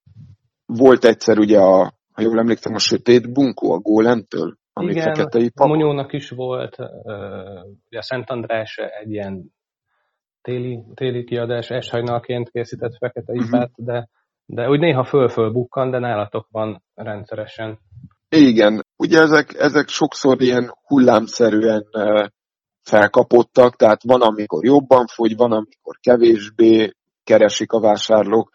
volt 0.65 1.05
egyszer 1.05 1.37
ugye 1.37 1.59
a, 1.59 1.93
ha 2.11 2.21
jól 2.21 2.39
emlékszem, 2.39 2.73
a 2.73 2.79
sötét 2.79 3.33
bunkó 3.33 3.71
a 3.73 3.79
gólemtől, 3.79 4.57
ami 4.73 4.91
igen, 4.91 5.03
fekete 5.03 5.39
ipa. 5.39 5.67
Monyónak 5.67 6.13
is 6.13 6.29
volt, 6.29 6.75
ugye 7.89 7.97
a 7.97 8.01
Szent 8.01 8.29
András 8.29 8.77
egy 8.77 9.11
ilyen 9.11 9.53
téli, 10.41 10.83
téli 10.93 11.23
kiadás, 11.23 11.69
eshajnalként 11.69 12.49
készített 12.49 12.97
fekete 12.97 13.33
mhm. 13.33 13.43
ipát, 13.43 13.69
uh-huh. 13.69 13.85
de, 13.85 14.09
de 14.45 14.69
úgy 14.69 14.79
néha 14.79 15.03
föl-föl 15.03 15.51
bukkan, 15.51 15.91
de 15.91 15.99
nálatok 15.99 16.47
van 16.51 16.83
rendszeresen. 16.93 17.79
Igen, 18.29 18.85
ugye 18.97 19.19
ezek, 19.19 19.53
ezek 19.53 19.87
sokszor 19.87 20.41
ilyen 20.41 20.73
hullámszerűen 20.87 21.83
felkapottak, 22.89 23.75
tehát 23.75 24.03
van, 24.03 24.21
amikor 24.21 24.65
jobban 24.65 25.05
fogy, 25.07 25.35
van, 25.35 25.51
amikor 25.51 25.97
kevésbé 26.01 26.93
keresik 27.23 27.71
a 27.71 27.79
vásárlók. 27.79 28.51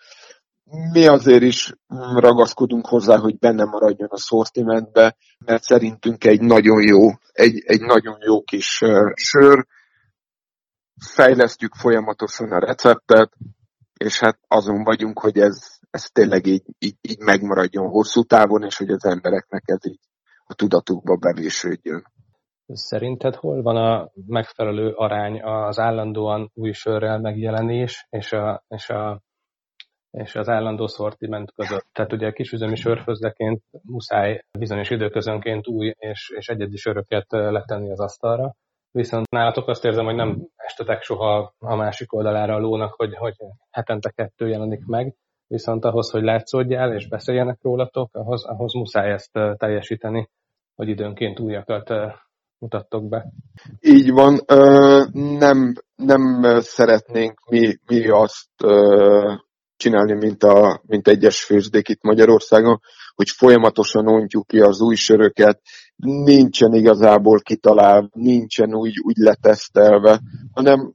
Mi 0.93 1.07
azért 1.07 1.43
is 1.43 1.75
ragaszkodunk 2.15 2.87
hozzá, 2.87 3.19
hogy 3.19 3.39
benne 3.39 3.65
maradjon 3.65 4.09
a 4.11 4.17
szortimentbe, 4.17 5.17
mert 5.45 5.63
szerintünk 5.63 6.25
egy 6.25 6.41
nagyon 6.41 6.83
jó, 6.83 7.11
egy, 7.33 7.63
egy 7.67 7.81
nagyon 7.81 8.19
jó 8.21 8.43
kis 8.43 8.81
sör, 9.15 9.67
fejlesztjük 11.15 11.75
folyamatosan 11.75 12.53
a 12.53 12.59
receptet, 12.59 13.33
és 13.97 14.19
hát 14.19 14.39
azon 14.49 14.85
vagyunk, 14.85 15.19
hogy 15.21 15.39
ez, 15.39 15.59
ez 15.91 16.05
tényleg 16.13 16.47
így, 16.47 16.65
így, 16.79 16.97
így 17.01 17.19
megmaradjon 17.19 17.89
hosszú 17.89 18.23
távon, 18.23 18.63
és 18.63 18.77
hogy 18.77 18.91
az 18.91 19.05
embereknek 19.05 19.63
ez 19.67 19.87
így 19.87 20.01
a 20.45 20.55
tudatukba 20.55 21.17
bevésődjön. 21.17 22.05
Szerinted 22.67 23.35
hol 23.35 23.63
van 23.63 23.77
a 23.77 24.11
megfelelő 24.27 24.91
arány 24.91 25.43
az 25.43 25.79
állandóan 25.79 26.51
új 26.55 26.73
sörrel 26.73 27.19
megjelenés 27.19 28.07
és, 28.11 28.33
a, 28.33 28.65
és, 28.69 28.89
a, 28.89 29.21
és 30.11 30.35
az 30.35 30.49
állandó 30.49 30.87
szortiment 30.87 31.53
között? 31.53 31.87
Tehát 31.93 32.13
ugye 32.13 32.33
kisüzemi 32.33 32.77
sörfőzdeként 32.77 33.63
muszáj 33.83 34.45
bizonyos 34.59 34.91
időközönként 34.91 35.69
új 35.69 35.95
és, 35.99 36.33
és 36.37 36.49
egyedi 36.49 36.77
söröket 36.77 37.27
letenni 37.29 37.91
az 37.91 38.01
asztalra, 38.01 38.55
viszont 38.91 39.31
nálatok 39.31 39.69
azt 39.69 39.85
érzem, 39.85 40.05
hogy 40.05 40.15
nem 40.15 40.49
estetek 40.57 41.03
soha 41.03 41.55
a 41.59 41.75
másik 41.75 42.13
oldalára 42.13 42.55
a 42.55 42.59
lónak, 42.59 42.95
hogy, 42.95 43.15
hogy 43.17 43.35
hetente 43.71 44.11
kettő 44.11 44.49
jelenik 44.49 44.85
meg, 44.85 45.15
viszont 45.47 45.85
ahhoz, 45.85 46.11
hogy 46.11 46.23
látszódjál 46.23 46.95
és 46.95 47.09
beszéljenek 47.09 47.59
rólatok, 47.63 48.15
ahhoz, 48.15 48.45
ahhoz 48.45 48.75
muszáj 48.75 49.13
ezt 49.13 49.33
teljesíteni, 49.57 50.29
hogy 50.75 50.89
időnként 50.89 51.41
újakat 51.41 51.93
mutattok 52.65 53.09
be. 53.09 53.33
Így 53.81 54.11
van, 54.11 54.41
nem, 55.13 55.73
nem 55.97 56.43
szeretnénk 56.61 57.39
mi, 57.51 57.79
mi 57.87 58.09
azt 58.09 58.49
csinálni, 59.77 60.15
mint, 60.15 60.43
a, 60.43 60.81
mint 60.87 61.09
egyes 61.09 61.45
főzdék 61.45 61.89
itt 61.89 62.03
Magyarországon, 62.03 62.81
hogy 63.15 63.29
folyamatosan 63.31 64.09
ontjuk 64.09 64.47
ki 64.47 64.61
az 64.61 64.81
új 64.81 64.95
söröket, 64.95 65.61
nincsen 66.25 66.73
igazából 66.73 67.41
kitalálva, 67.41 68.09
nincsen 68.13 68.75
úgy, 68.75 68.95
úgy 69.03 69.17
letesztelve, 69.17 70.21
hanem 70.53 70.95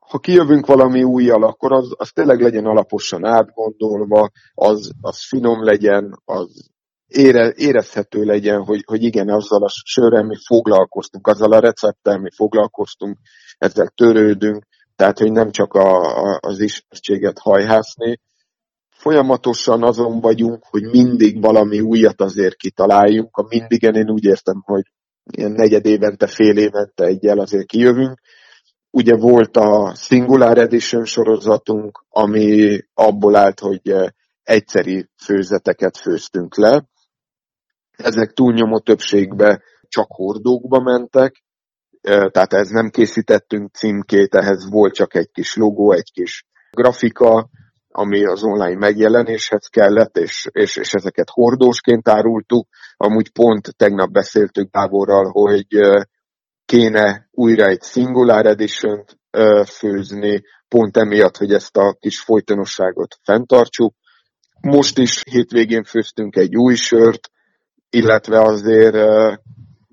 ha 0.00 0.18
kijövünk 0.18 0.66
valami 0.66 1.02
újjal, 1.02 1.42
akkor 1.42 1.72
az, 1.72 1.94
az 1.96 2.10
tényleg 2.10 2.40
legyen 2.40 2.66
alaposan 2.66 3.24
átgondolva, 3.24 4.30
az, 4.54 4.90
az 5.00 5.26
finom 5.28 5.64
legyen, 5.64 6.20
az 6.24 6.70
ére, 7.08 7.52
érezhető 7.56 8.24
legyen, 8.24 8.64
hogy, 8.64 8.82
hogy 8.86 9.02
igen, 9.02 9.28
azzal 9.28 9.62
a 9.62 9.68
sörrel 9.84 10.22
mi 10.22 10.36
foglalkoztunk, 10.46 11.26
azzal 11.26 11.52
a 11.52 11.60
recepttel 11.60 12.18
mi 12.18 12.28
foglalkoztunk, 12.34 13.18
ezzel 13.58 13.88
törődünk, 13.88 14.64
tehát 14.96 15.18
hogy 15.18 15.32
nem 15.32 15.50
csak 15.50 15.74
a, 15.74 16.00
a, 16.00 16.38
az 16.40 16.60
ismertséget 16.60 17.38
hajhászni. 17.38 18.20
Folyamatosan 18.90 19.82
azon 19.82 20.20
vagyunk, 20.20 20.64
hogy 20.70 20.82
mindig 20.82 21.40
valami 21.40 21.80
újat 21.80 22.20
azért 22.20 22.56
kitaláljunk. 22.56 23.36
A 23.36 23.46
mindigen 23.48 23.94
én 23.94 24.10
úgy 24.10 24.24
értem, 24.24 24.62
hogy 24.64 24.82
ilyen 25.36 25.50
negyed 25.50 25.86
évente, 25.86 26.26
fél 26.26 26.56
évente 26.56 27.04
egyel 27.04 27.38
azért 27.38 27.66
kijövünk. 27.66 28.20
Ugye 28.90 29.16
volt 29.16 29.56
a 29.56 29.94
Singular 29.94 30.58
Edition 30.58 31.04
sorozatunk, 31.04 32.04
ami 32.08 32.78
abból 32.94 33.36
állt, 33.36 33.60
hogy 33.60 33.94
egyszeri 34.42 35.08
főzeteket 35.24 35.96
főztünk 35.96 36.56
le, 36.56 36.88
ezek 37.98 38.32
túlnyomó 38.32 38.78
többségbe 38.78 39.62
csak 39.88 40.06
hordókba 40.08 40.80
mentek, 40.80 41.42
tehát 42.02 42.52
ez 42.52 42.68
nem 42.68 42.90
készítettünk 42.90 43.74
címkét, 43.74 44.34
ehhez 44.34 44.70
volt 44.70 44.94
csak 44.94 45.14
egy 45.14 45.30
kis 45.32 45.56
logó, 45.56 45.92
egy 45.92 46.10
kis 46.12 46.46
grafika, 46.70 47.48
ami 47.88 48.24
az 48.24 48.42
online 48.42 48.78
megjelenéshez 48.78 49.66
kellett, 49.66 50.16
és, 50.16 50.48
és, 50.52 50.76
és 50.76 50.94
ezeket 50.94 51.30
hordósként 51.30 52.08
árultuk. 52.08 52.68
Amúgy 52.96 53.32
pont 53.32 53.76
tegnap 53.76 54.10
beszéltük 54.10 54.70
Gáborral, 54.70 55.30
hogy 55.30 55.66
kéne 56.64 57.28
újra 57.30 57.66
egy 57.66 57.82
Singular 57.82 58.46
edition 58.46 59.04
főzni, 59.66 60.42
pont 60.68 60.96
emiatt, 60.96 61.36
hogy 61.36 61.52
ezt 61.52 61.76
a 61.76 61.96
kis 62.00 62.20
folytonosságot 62.20 63.16
fenntartsuk. 63.22 63.94
Most 64.60 64.98
is 64.98 65.22
hétvégén 65.30 65.84
főztünk 65.84 66.36
egy 66.36 66.56
új 66.56 66.74
sört, 66.74 67.30
illetve 67.90 68.40
azért 68.40 68.96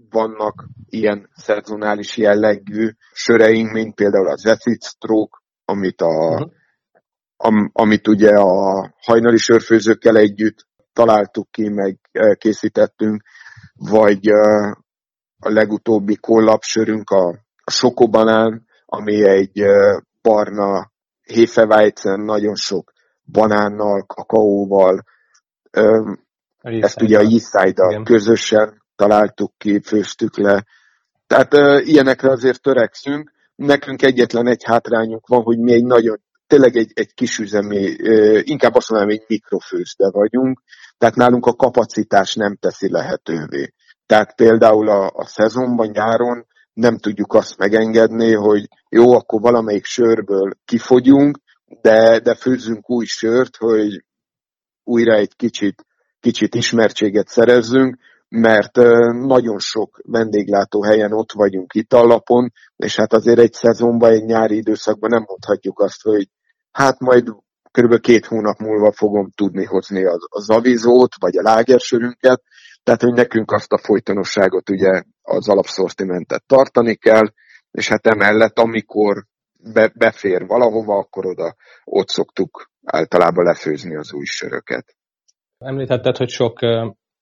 vannak 0.09 0.65
ilyen 0.85 1.29
szezonális 1.35 2.17
jellegű 2.17 2.89
söreink, 3.13 3.71
mint 3.71 3.95
például 3.95 4.27
az 4.27 4.45
Acid 4.45 4.83
Stroke, 4.83 5.37
amit, 5.65 6.01
a, 6.01 6.07
uh-huh. 6.07 6.51
am, 7.37 7.69
amit 7.73 8.07
ugye 8.07 8.29
a 8.29 8.93
hajnali 9.01 9.37
sörfőzőkkel 9.37 10.17
együtt 10.17 10.67
találtuk 10.93 11.51
ki, 11.51 11.69
meg 11.69 11.99
készítettünk, 12.37 13.23
vagy 13.73 14.27
a 15.39 15.49
legutóbbi 15.49 16.15
kollapsörünk 16.15 17.09
a, 17.09 17.27
a 17.63 17.71
Sokobanán, 17.71 18.65
ami 18.85 19.23
egy 19.23 19.63
barna 20.21 20.91
Hefeweizen, 21.23 22.19
nagyon 22.19 22.55
sok 22.55 22.91
banánnal, 23.31 24.05
kakaóval, 24.05 25.03
ezt 26.65 27.01
ugye 27.01 27.17
a 27.17 27.21
Eastside-dal 27.21 28.03
közösen 28.03 28.83
találtuk 28.95 29.51
ki, 29.57 29.81
főztük 29.81 30.37
le. 30.37 30.65
Tehát 31.27 31.53
uh, 31.53 31.87
ilyenekre 31.87 32.31
azért 32.31 32.61
törekszünk. 32.61 33.31
Nekünk 33.55 34.01
egyetlen 34.01 34.47
egy 34.47 34.63
hátrányunk 34.63 35.27
van, 35.27 35.41
hogy 35.41 35.59
mi 35.59 35.73
egy 35.73 35.83
nagyon, 35.83 36.21
tényleg 36.47 36.75
egy, 36.75 36.91
egy 36.93 37.13
kisüzemi, 37.13 37.95
uh, 38.01 38.39
inkább 38.43 38.75
azt 38.75 38.89
mondanám, 38.89 39.15
egy 39.15 39.25
mikrofőzde 39.27 40.09
vagyunk, 40.11 40.61
tehát 40.97 41.15
nálunk 41.15 41.45
a 41.45 41.55
kapacitás 41.55 42.33
nem 42.33 42.55
teszi 42.55 42.91
lehetővé. 42.91 43.73
Tehát 44.05 44.35
például 44.35 44.89
a, 44.89 45.11
a 45.13 45.25
szezonban, 45.25 45.87
nyáron 45.87 46.45
nem 46.73 46.97
tudjuk 46.97 47.33
azt 47.33 47.57
megengedni, 47.57 48.33
hogy 48.33 48.67
jó, 48.89 49.13
akkor 49.13 49.41
valamelyik 49.41 49.85
sörből 49.85 50.51
kifogyunk, 50.65 51.39
de, 51.81 52.19
de 52.19 52.35
főzzünk 52.35 52.89
új 52.89 53.05
sört, 53.05 53.55
hogy 53.55 54.05
újra 54.83 55.13
egy 55.13 55.35
kicsit 55.35 55.85
kicsit 56.25 56.55
ismertséget 56.55 57.27
szerezzünk, 57.27 57.97
mert 58.29 58.75
nagyon 59.27 59.59
sok 59.59 59.99
vendéglátó 60.03 60.83
helyen 60.83 61.11
ott 61.11 61.31
vagyunk 61.31 61.73
itallapon, 61.73 62.51
és 62.75 62.95
hát 62.95 63.13
azért 63.13 63.39
egy 63.39 63.53
szezonban, 63.53 64.11
egy 64.11 64.23
nyári 64.23 64.55
időszakban 64.55 65.09
nem 65.09 65.23
mondhatjuk 65.27 65.79
azt, 65.79 66.01
hogy 66.01 66.27
hát 66.71 66.99
majd 66.99 67.27
kb. 67.71 67.99
két 67.99 68.25
hónap 68.25 68.57
múlva 68.57 68.91
fogom 68.91 69.29
tudni 69.35 69.65
hozni 69.65 70.05
az, 70.05 70.25
az 70.29 70.49
avizót, 70.49 71.13
vagy 71.19 71.37
a 71.37 71.41
lágersörünket, 71.41 72.41
tehát 72.83 73.01
hogy 73.01 73.13
nekünk 73.13 73.51
azt 73.51 73.71
a 73.71 73.81
folytonosságot 73.83 74.69
ugye 74.69 75.03
az 75.21 75.49
alapszortimentet 75.49 76.43
tartani 76.47 76.95
kell, 76.95 77.27
és 77.71 77.87
hát 77.87 78.07
emellett 78.07 78.59
amikor 78.59 79.25
be, 79.73 79.91
befér 79.95 80.45
valahova, 80.45 80.97
akkor 80.97 81.25
oda 81.25 81.55
ott 81.83 82.07
szoktuk 82.07 82.69
általában 82.83 83.45
lefőzni 83.45 83.95
az 83.95 84.13
új 84.13 84.25
söröket. 84.25 84.95
Említetted, 85.65 86.17
hogy 86.17 86.29
sok 86.29 86.59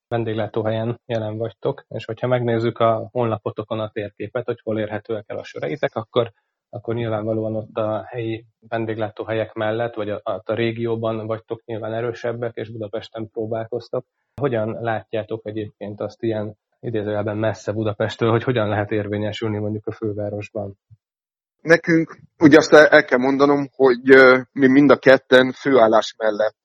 vendéglátóhelyen 0.08 1.00
jelen 1.06 1.38
vagytok, 1.38 1.86
és 1.90 2.06
hogyha 2.06 2.28
megnézzük 2.28 2.80
a 2.80 3.10
honlapotokon 3.12 3.80
a 3.80 3.90
térképet, 3.90 4.46
hogy 4.46 4.60
hol 4.64 4.80
érhetőek 4.80 5.24
el 5.28 5.38
a 5.38 5.44
söreitek, 5.44 5.96
akkor, 5.96 6.32
akkor 6.70 6.96
nyilvánvalóan 6.96 7.56
ott 7.56 7.76
a 7.76 8.04
helyi 8.06 8.46
vendéglátóhelyek 8.68 9.54
mellett, 9.54 9.94
vagy 9.94 10.10
a, 10.10 10.22
a 10.24 10.54
régióban 10.54 11.28
vagytok 11.28 11.66
nyilván 11.66 11.94
erősebbek, 11.94 12.56
és 12.56 12.72
Budapesten 12.72 13.30
próbálkoztok. 13.30 14.06
Hogyan 14.42 14.78
látjátok 14.82 15.42
egyébként 15.46 16.02
azt 16.02 16.24
ilyen 16.24 16.58
idézőjelben 16.80 17.38
messze 17.38 17.72
Budapesttől, 17.72 18.30
hogy 18.30 18.44
hogyan 18.44 18.68
lehet 18.68 18.92
érvényesülni 18.92 19.58
mondjuk 19.58 19.88
a 19.88 19.92
fővárosban? 19.92 20.78
Nekünk, 21.62 22.18
ugye 22.40 22.58
azt 22.58 22.74
el, 22.74 22.86
el 22.86 23.06
kell 23.06 23.20
mondanom, 23.20 23.68
hogy 23.76 24.02
mi 24.52 24.68
mind 24.68 24.90
a 24.90 24.98
ketten 24.98 25.52
főállás 25.52 26.16
mellett 26.18 26.58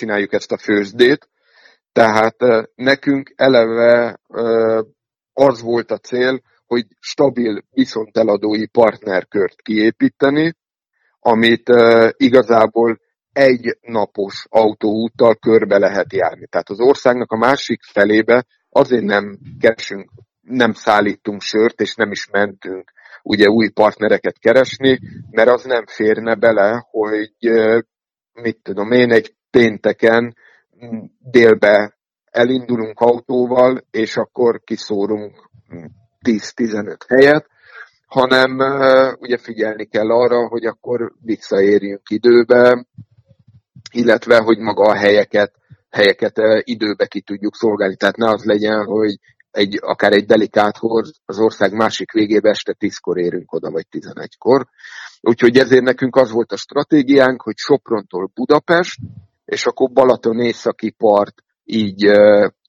csináljuk 0.00 0.32
ezt 0.32 0.52
a 0.52 0.58
főzdét. 0.58 1.28
Tehát 1.92 2.36
nekünk 2.74 3.32
eleve 3.36 4.20
az 5.32 5.60
volt 5.62 5.90
a 5.90 5.98
cél, 5.98 6.40
hogy 6.66 6.86
stabil 7.00 7.62
viszonteladói 7.70 8.66
partnerkört 8.66 9.62
kiépíteni, 9.62 10.54
amit 11.18 11.68
igazából 12.16 13.00
egy 13.32 13.78
napos 13.80 14.46
autóúttal 14.48 15.36
körbe 15.36 15.78
lehet 15.78 16.12
járni. 16.12 16.46
Tehát 16.46 16.68
az 16.68 16.80
országnak 16.80 17.32
a 17.32 17.36
másik 17.36 17.82
felébe 17.82 18.46
azért 18.68 19.04
nem 19.04 19.38
keresünk, 19.60 20.10
nem 20.40 20.72
szállítunk 20.72 21.40
sört, 21.40 21.80
és 21.80 21.94
nem 21.94 22.10
is 22.10 22.28
mentünk 22.30 22.92
ugye 23.22 23.48
új 23.48 23.68
partnereket 23.68 24.38
keresni, 24.38 24.98
mert 25.30 25.50
az 25.50 25.64
nem 25.64 25.86
férne 25.86 26.34
bele, 26.34 26.86
hogy 26.90 27.34
mit 28.32 28.62
tudom 28.62 28.90
én, 28.92 29.12
egy 29.12 29.34
pénteken 29.50 30.36
délbe 31.18 31.98
elindulunk 32.30 33.00
autóval, 33.00 33.84
és 33.90 34.16
akkor 34.16 34.60
kiszórunk 34.64 35.50
10-15 36.24 36.96
helyet, 37.08 37.46
hanem 38.06 38.58
ugye 39.20 39.38
figyelni 39.38 39.86
kell 39.86 40.10
arra, 40.10 40.48
hogy 40.48 40.64
akkor 40.64 41.12
visszaérjünk 41.22 42.10
időbe, 42.10 42.86
illetve 43.92 44.38
hogy 44.38 44.58
maga 44.58 44.82
a 44.82 44.96
helyeket, 44.96 45.52
helyeket 45.90 46.36
időbe 46.60 47.06
ki 47.06 47.20
tudjuk 47.20 47.54
szolgálni. 47.54 47.96
Tehát 47.96 48.16
ne 48.16 48.28
az 48.28 48.44
legyen, 48.44 48.84
hogy 48.84 49.18
egy, 49.50 49.78
akár 49.80 50.12
egy 50.12 50.24
delikáthoz 50.24 51.12
az 51.24 51.38
ország 51.38 51.72
másik 51.72 52.12
végébe 52.12 52.48
este 52.48 52.72
tízkor 52.72 53.18
érünk 53.18 53.52
oda, 53.52 53.70
vagy 53.70 53.88
tizenegykor. 53.88 54.66
Úgyhogy 55.20 55.56
ezért 55.58 55.84
nekünk 55.84 56.16
az 56.16 56.30
volt 56.30 56.52
a 56.52 56.56
stratégiánk, 56.56 57.42
hogy 57.42 57.56
Soprontól 57.56 58.30
Budapest, 58.34 58.98
és 59.50 59.66
akkor 59.66 59.90
Balaton 59.90 60.40
északi 60.40 60.90
part 60.90 61.34
így 61.64 62.10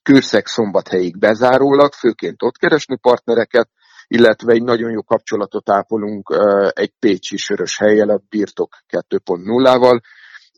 Kőszeg 0.02 0.46
szombathelyig 0.46 1.18
bezárólag, 1.18 1.92
főként 1.92 2.42
ott 2.42 2.56
keresni 2.56 2.98
partnereket, 2.98 3.68
illetve 4.06 4.52
egy 4.52 4.62
nagyon 4.62 4.90
jó 4.90 5.02
kapcsolatot 5.02 5.70
ápolunk 5.70 6.36
egy 6.70 6.92
pécsi 6.98 7.36
sörös 7.36 7.78
helyel, 7.78 8.08
a 8.08 8.22
Birtok 8.28 8.76
2.0-val, 8.88 10.00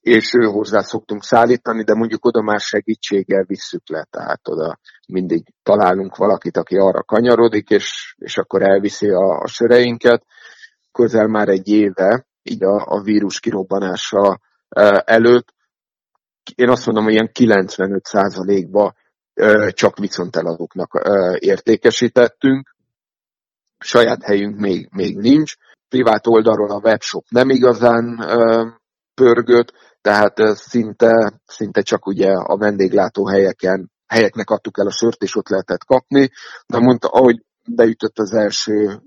és 0.01 0.35
ő 0.35 0.45
hozzá 0.45 0.81
szoktunk 0.81 1.23
szállítani, 1.23 1.85
de 1.85 1.95
mondjuk 1.95 2.25
oda 2.25 2.43
már 2.43 2.61
segítséggel 2.61 3.45
visszük 3.47 3.89
le, 3.89 4.07
tehát 4.11 4.49
oda 4.49 4.79
mindig 5.09 5.47
találunk 5.63 6.17
valakit, 6.17 6.57
aki 6.57 6.77
arra 6.77 7.03
kanyarodik, 7.03 7.71
és, 7.71 8.15
és 8.19 8.39
akkor 8.39 8.63
elviszi 8.63 9.09
a, 9.09 9.41
a 9.41 9.47
söreinket. 9.47 10.27
Közel 10.93 11.27
már 11.27 11.49
egy 11.49 11.69
éve, 11.69 12.27
így 12.43 12.65
a, 12.65 12.85
a 12.87 13.03
vírus 13.03 13.41
kirobbanása 13.41 14.41
előtt, 15.05 15.55
én 16.55 16.69
azt 16.69 16.87
mondom, 16.87 17.05
hogy 17.05 17.13
ilyen 17.13 17.31
95%-ba 17.35 18.95
csak 19.71 19.99
viszonteladóknak 19.99 21.01
értékesítettünk. 21.39 22.77
Saját 23.79 24.23
helyünk 24.23 24.59
még, 24.59 24.89
még 24.93 25.17
nincs. 25.17 25.55
Privát 25.89 26.27
oldalról 26.27 26.71
a 26.71 26.81
webshop 26.85 27.25
nem 27.29 27.49
igazán 27.49 28.27
pörgött, 29.15 29.73
tehát 30.01 30.37
szinte, 30.55 31.41
szinte 31.47 31.83
csak 31.83 32.07
ugye 32.07 32.33
a 32.33 32.57
vendéglátóhelyeken, 32.57 33.91
helyeknek 34.07 34.51
adtuk 34.51 34.79
el 34.79 34.87
a 34.87 34.91
sört, 34.91 35.23
és 35.23 35.37
ott 35.37 35.49
lehetett 35.49 35.85
kapni. 35.85 36.31
De 36.67 36.79
mondta, 36.79 37.09
ahogy 37.09 37.45
beütött 37.69 38.19
az 38.19 38.33
első 38.33 39.03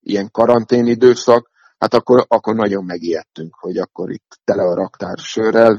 ilyen 0.00 0.30
karantén 0.30 0.86
időszak, 0.86 1.50
hát 1.78 1.94
akkor, 1.94 2.24
akkor 2.28 2.54
nagyon 2.54 2.84
megijedtünk, 2.84 3.54
hogy 3.54 3.76
akkor 3.76 4.10
itt 4.10 4.38
tele 4.44 4.62
a 4.62 4.74
raktár 4.74 5.18
sörrel, 5.18 5.76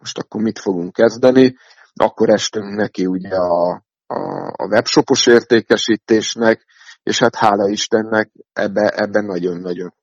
most 0.00 0.18
akkor 0.18 0.42
mit 0.42 0.58
fogunk 0.58 0.92
kezdeni. 0.92 1.56
Akkor 1.94 2.28
estünk 2.30 2.74
neki 2.74 3.06
ugye 3.06 3.36
a, 3.36 3.84
a, 4.06 4.52
a 4.56 4.66
webshopos 4.66 5.26
értékesítésnek, 5.26 6.64
és 7.02 7.18
hát 7.18 7.34
hála 7.34 7.68
Istennek 7.68 8.30
ebbe, 8.52 8.88
ebben 8.88 9.24
nagyon-nagyon 9.24 9.94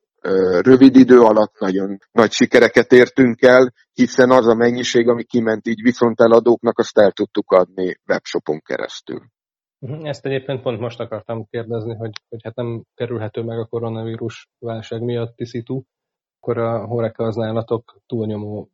rövid 0.61 0.95
idő 0.95 1.19
alatt 1.19 1.59
nagyon 1.59 1.97
nagy 2.11 2.31
sikereket 2.31 2.91
értünk 2.91 3.41
el, 3.41 3.73
hiszen 3.93 4.29
az 4.31 4.47
a 4.47 4.55
mennyiség, 4.55 5.07
ami 5.07 5.23
kiment 5.23 5.67
így 5.67 5.81
viszont 5.81 6.21
eladóknak, 6.21 6.79
azt 6.79 6.97
el 6.97 7.11
tudtuk 7.11 7.51
adni 7.51 7.95
webshopon 8.07 8.59
keresztül. 8.59 9.21
Mhm, 9.79 10.05
ezt 10.05 10.25
egyébként 10.25 10.61
pont 10.61 10.79
most 10.79 10.99
akartam 10.99 11.45
kérdezni, 11.49 11.95
hogy, 11.95 12.11
hogy 12.29 12.39
hát 12.43 12.55
nem 12.55 12.83
kerülhető 12.95 13.41
meg 13.41 13.59
a 13.59 13.65
koronavírus 13.65 14.47
válság 14.59 15.01
miatt 15.01 15.35
szitu, 15.37 15.81
akkor 16.39 16.57
a 16.57 16.85
Horeca 16.85 17.23
az 17.23 17.35
nálatok 17.35 18.01
túlnyomó 18.05 18.69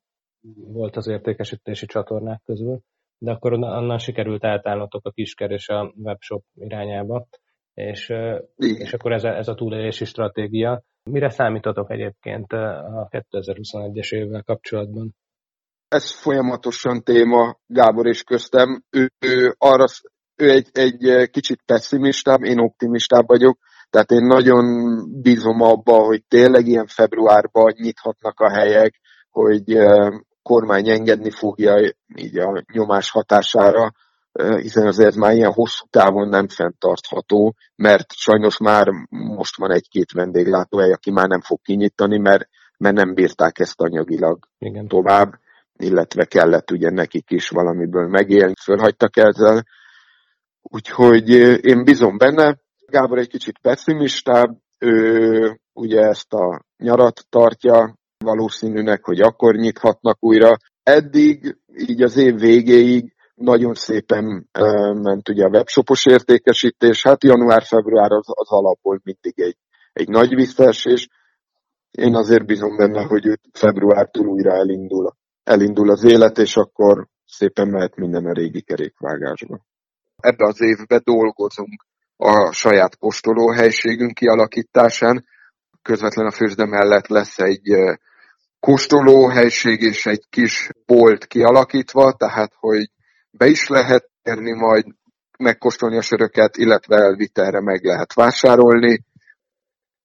volt 0.56 0.96
az 0.96 1.08
értékesítési 1.08 1.86
csatornák 1.86 2.42
közül, 2.46 2.80
de 3.18 3.32
akkor 3.32 3.54
onnan 3.54 3.98
sikerült 3.98 4.44
átállnotok 4.44 5.06
a 5.06 5.12
kisker 5.12 5.52
és 5.52 5.70
a 5.70 5.94
webshop 5.96 6.44
irányába, 6.54 7.28
és, 7.74 8.14
és 8.56 8.94
akkor 8.94 9.12
ez 9.12 9.24
a, 9.24 9.38
ez 9.38 9.48
a 9.48 9.54
túlélési 9.54 10.06
stratégia. 10.06 10.84
Mire 11.04 11.30
számítotok 11.30 11.92
egyébként 11.92 12.52
a 12.52 13.08
2021-es 13.10 14.14
évvel 14.14 14.44
kapcsolatban? 14.44 15.16
Ez 15.88 16.22
folyamatosan 16.22 17.04
téma 17.04 17.58
Gábor 17.66 18.08
és 18.08 18.24
köztem. 18.24 18.84
Ő, 18.90 19.12
ő, 19.20 19.56
arra, 19.58 19.86
ő 20.36 20.50
egy, 20.50 20.70
egy 20.72 21.30
kicsit 21.30 21.62
pessimistább, 21.66 22.44
én 22.44 22.60
optimistább 22.60 23.28
vagyok, 23.28 23.58
tehát 23.90 24.12
én 24.12 24.26
nagyon 24.26 24.66
bízom 25.22 25.62
abba, 25.62 25.94
hogy 25.94 26.24
tényleg 26.28 26.68
ilyen 26.68 26.88
februárban 26.88 27.74
nyithatnak 27.78 28.40
a 28.40 28.50
helyek, 28.50 29.00
hogy 29.30 29.78
kormány 30.44 30.90
engedni 30.90 31.30
fogja 31.30 31.94
így 32.16 32.38
a 32.38 32.64
nyomás 32.74 33.10
hatására 33.10 33.92
hiszen 34.40 34.88
azért 34.88 35.16
már 35.16 35.34
ilyen 35.34 35.52
hosszú 35.52 35.86
távon 35.90 36.28
nem 36.28 36.48
fenntartható, 36.48 37.56
mert 37.76 38.12
sajnos 38.12 38.58
már 38.58 38.88
most 39.10 39.58
van 39.58 39.72
egy-két 39.72 40.12
vendéglátóhely, 40.12 40.92
aki 40.92 41.12
már 41.12 41.28
nem 41.28 41.42
fog 41.42 41.62
kinyitani, 41.62 42.18
mert, 42.18 42.50
mert 42.78 42.96
nem 42.96 43.14
bírták 43.14 43.60
ezt 43.60 43.82
anyagilag 43.82 44.40
Igen. 44.58 44.88
tovább, 44.88 45.34
illetve 45.78 46.26
kellett 46.26 46.72
ugye 46.72 46.90
nekik 46.90 47.32
is 47.32 47.50
valamiből 47.50 48.08
megélni, 48.08 48.54
fölhagytak 48.64 49.18
ezzel. 49.18 49.66
Úgyhogy 50.62 51.30
én 51.66 51.84
bizom 51.84 52.18
benne, 52.18 52.58
Gábor 52.86 53.18
egy 53.18 53.30
kicsit 53.30 53.60
pessimistább, 53.62 54.58
ő 54.80 55.60
ugye 55.74 56.02
ezt 56.02 56.34
a 56.34 56.62
nyarat 56.78 57.26
tartja 57.30 57.96
valószínűnek, 58.24 59.06
hogy 59.06 59.22
akkor 59.22 59.56
nyithatnak 59.56 60.18
újra. 60.20 60.58
Eddig, 60.84 61.58
így 61.76 62.02
az 62.02 62.18
év 62.18 62.36
végéig 62.40 63.14
nagyon 63.36 63.74
szépen 63.74 64.50
ment 65.02 65.30
ugye 65.30 65.46
a 65.46 65.50
webshopos 65.50 66.06
értékesítés, 66.06 67.04
hát 67.04 67.24
január-február 67.24 68.12
az, 68.12 68.26
az 68.28 68.52
alapból 68.52 69.02
mindig 69.04 69.40
egy, 69.40 69.58
egy 69.94 70.08
nagy 70.08 70.36
visszaesés. 70.36 71.10
Én 71.92 72.16
azért 72.16 72.46
bízom 72.46 72.78
benne, 72.78 73.04
hogy 73.04 73.40
februártól 73.52 74.28
újra 74.28 74.52
elindul, 74.52 75.16
elindul 75.44 75.90
az 75.90 76.04
élet, 76.04 76.38
és 76.38 76.58
akkor 76.58 77.08
szépen 77.26 77.68
mehet 77.68 77.96
minden 77.96 78.26
a 78.26 78.34
régi 78.34 78.62
kerékvágásba. 78.62 79.60
Ebbe 80.18 80.46
az 80.48 80.62
évben 80.62 81.02
dolgozunk 81.04 81.86
a 82.18 82.52
saját 82.52 82.98
kóstolóhelységünk 82.98 84.14
kialakításán. 84.14 85.26
Közvetlen 85.82 86.26
a 86.26 86.32
főzde 86.32 86.66
mellett 86.66 87.08
lesz 87.08 87.40
egy 87.40 87.70
kóstolóhelység 88.68 89.82
és 89.82 90.06
egy 90.06 90.24
kis 90.30 90.70
bolt 90.86 91.26
kialakítva, 91.26 92.14
tehát 92.14 92.54
hogy 92.60 92.90
be 93.32 93.46
is 93.46 93.68
lehet 93.68 94.10
érni 94.22 94.52
majd, 94.52 94.86
megkóstolni 95.38 95.98
a 95.98 96.02
söröket, 96.02 96.58
illetve 96.58 96.96
elvitelre 96.96 97.62
meg 97.62 97.84
lehet 97.84 98.14
vásárolni. 98.14 99.04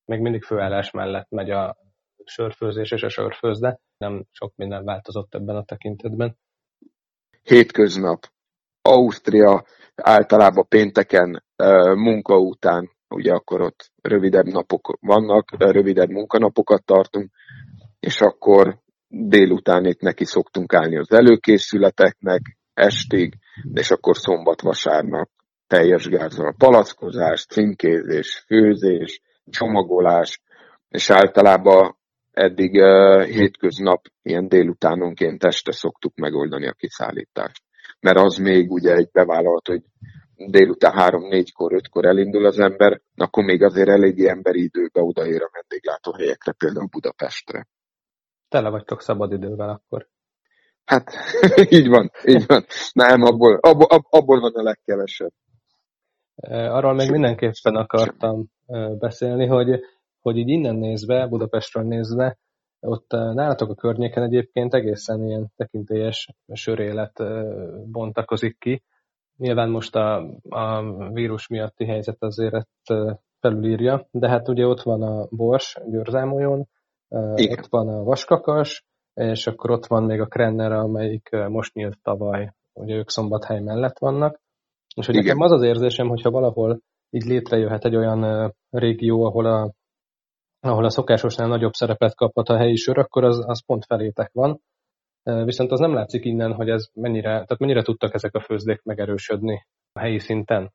Még 0.05 0.21
mindig 0.21 0.43
főállás 0.43 0.91
mellett 0.91 1.31
megy 1.31 1.51
a 1.51 1.77
sörfőzés 2.25 2.91
és 2.91 3.03
a 3.03 3.09
sörfőzde. 3.09 3.79
Nem 3.97 4.25
sok 4.31 4.53
minden 4.57 4.85
változott 4.85 5.35
ebben 5.35 5.57
a 5.57 5.65
tekintetben. 5.65 6.39
Hétköznap. 7.43 8.27
Ausztria 8.83 9.65
általában 9.95 10.69
pénteken 10.69 11.45
munka 11.95 12.39
után, 12.39 12.91
ugye 13.09 13.33
akkor 13.33 13.61
ott 13.61 13.91
rövidebb 14.03 14.47
napok 14.47 14.99
vannak, 15.01 15.51
rövidebb 15.59 16.09
munkanapokat 16.09 16.85
tartunk, 16.85 17.31
és 18.01 18.21
akkor 18.21 18.79
délután 19.09 19.85
itt 19.85 20.01
neki 20.01 20.25
szoktunk 20.25 20.75
állni 20.75 20.97
az 20.97 21.13
előkészületeknek, 21.13 22.41
estig, 22.75 23.35
és 23.73 23.91
akkor 23.91 24.17
szombat-vasárnap 24.17 25.29
teljes 25.67 26.09
gázzal 26.09 26.55
palackozás, 26.59 27.47
címkézés, 27.47 28.45
főzés, 28.47 29.21
csomagolás, 29.51 30.43
és 30.89 31.11
általában 31.11 31.97
eddig 32.33 32.75
uh, 32.75 33.25
hétköznap 33.25 34.05
ilyen 34.23 34.49
délutánonként 34.49 35.45
este 35.45 35.73
szoktuk 35.73 36.15
megoldani 36.15 36.69
a 36.69 36.73
kiszállítást. 36.73 37.63
Mert 38.01 38.19
az 38.19 38.37
még 38.37 38.71
ugye 38.71 38.95
egy 38.95 39.11
bevállalt, 39.13 39.67
hogy 39.67 39.83
délután 40.37 40.93
három-négykor, 40.93 41.73
ötkor 41.73 42.05
elindul 42.05 42.47
az 42.47 42.59
ember, 42.59 43.01
akkor 43.17 43.45
még 43.45 43.63
azért 43.63 43.89
eléggé 43.89 44.29
emberi 44.29 44.63
időbe 44.63 45.01
odaér 45.01 45.43
a 45.43 45.51
vendéglátóhelyekre, 45.53 46.53
például 46.53 46.89
Budapestre. 46.91 47.67
Tele 48.49 48.69
vagytok 48.69 49.01
szabadidővel 49.01 49.69
akkor. 49.69 50.09
Hát 50.85 51.11
így 51.79 51.89
van, 51.89 52.11
így 52.25 52.47
van. 52.47 52.65
Nem, 52.93 53.23
abból, 53.23 53.59
abból, 53.61 53.87
abból 54.11 54.41
van 54.41 54.55
a 54.55 54.63
legkevesebb. 54.63 55.33
Arról 56.51 56.95
még 56.95 57.11
mindenképpen 57.11 57.75
akartam 57.75 58.47
beszélni, 58.99 59.47
hogy, 59.47 59.81
hogy 60.21 60.37
így 60.37 60.49
innen 60.49 60.75
nézve, 60.75 61.27
Budapestről 61.27 61.85
nézve, 61.85 62.39
ott 62.81 63.11
nálatok 63.11 63.71
a 63.71 63.75
környéken 63.75 64.23
egyébként 64.23 64.75
egészen 64.75 65.25
ilyen 65.25 65.53
tekintélyes 65.57 66.29
sörélet 66.53 67.23
bontakozik 67.91 68.59
ki. 68.59 68.83
Nyilván 69.37 69.71
most 69.71 69.97
a, 69.97 70.17
a 70.49 70.83
vírus 71.13 71.49
miatti 71.49 71.87
helyzet 71.87 72.23
azért 72.23 72.55
ezt 72.55 73.17
felülírja, 73.41 74.07
de 74.11 74.29
hát 74.29 74.49
ugye 74.49 74.67
ott 74.67 74.83
van 74.83 75.03
a 75.03 75.27
Bors 75.31 75.79
Győrzámolyon, 75.91 76.69
ott 77.09 77.67
van 77.69 77.89
a 77.89 78.03
Vaskakas, 78.03 78.85
és 79.15 79.47
akkor 79.47 79.71
ott 79.71 79.87
van 79.87 80.03
még 80.03 80.21
a 80.21 80.27
Krenner, 80.27 80.73
amelyik 80.73 81.29
most 81.31 81.75
nyílt 81.75 81.99
tavaly, 82.03 82.53
ugye 82.73 82.95
ők 82.95 83.09
Szombathely 83.09 83.61
mellett 83.61 83.99
vannak. 83.99 84.41
És 84.97 85.07
hogy 85.07 85.15
nekem 85.15 85.41
az 85.41 85.51
az 85.51 85.63
érzésem, 85.63 86.09
hogyha 86.09 86.31
valahol 86.31 86.81
így 87.11 87.25
létrejöhet 87.25 87.85
egy 87.85 87.97
olyan 87.97 88.53
régió, 88.71 89.25
ahol 89.25 89.47
a, 89.47 89.73
ahol 90.61 90.85
a 90.85 90.91
szokásosnál 90.91 91.49
nagyobb 91.49 91.73
szerepet 91.73 92.15
kaphat 92.15 92.49
a 92.49 92.57
helyi 92.57 92.77
sör, 92.77 92.99
akkor 92.99 93.25
az, 93.25 93.45
az 93.47 93.65
pont 93.65 93.85
felétek 93.85 94.31
van. 94.33 94.61
Viszont 95.23 95.71
az 95.71 95.79
nem 95.79 95.95
látszik 95.95 96.25
innen, 96.25 96.53
hogy 96.53 96.69
ez 96.69 96.89
mennyire, 96.95 97.29
tehát 97.31 97.59
mennyire 97.59 97.83
tudtak 97.83 98.15
ezek 98.15 98.35
a 98.35 98.41
főzdék 98.41 98.83
megerősödni 98.83 99.67
a 99.93 100.01
helyi 100.01 100.19
szinten. 100.19 100.73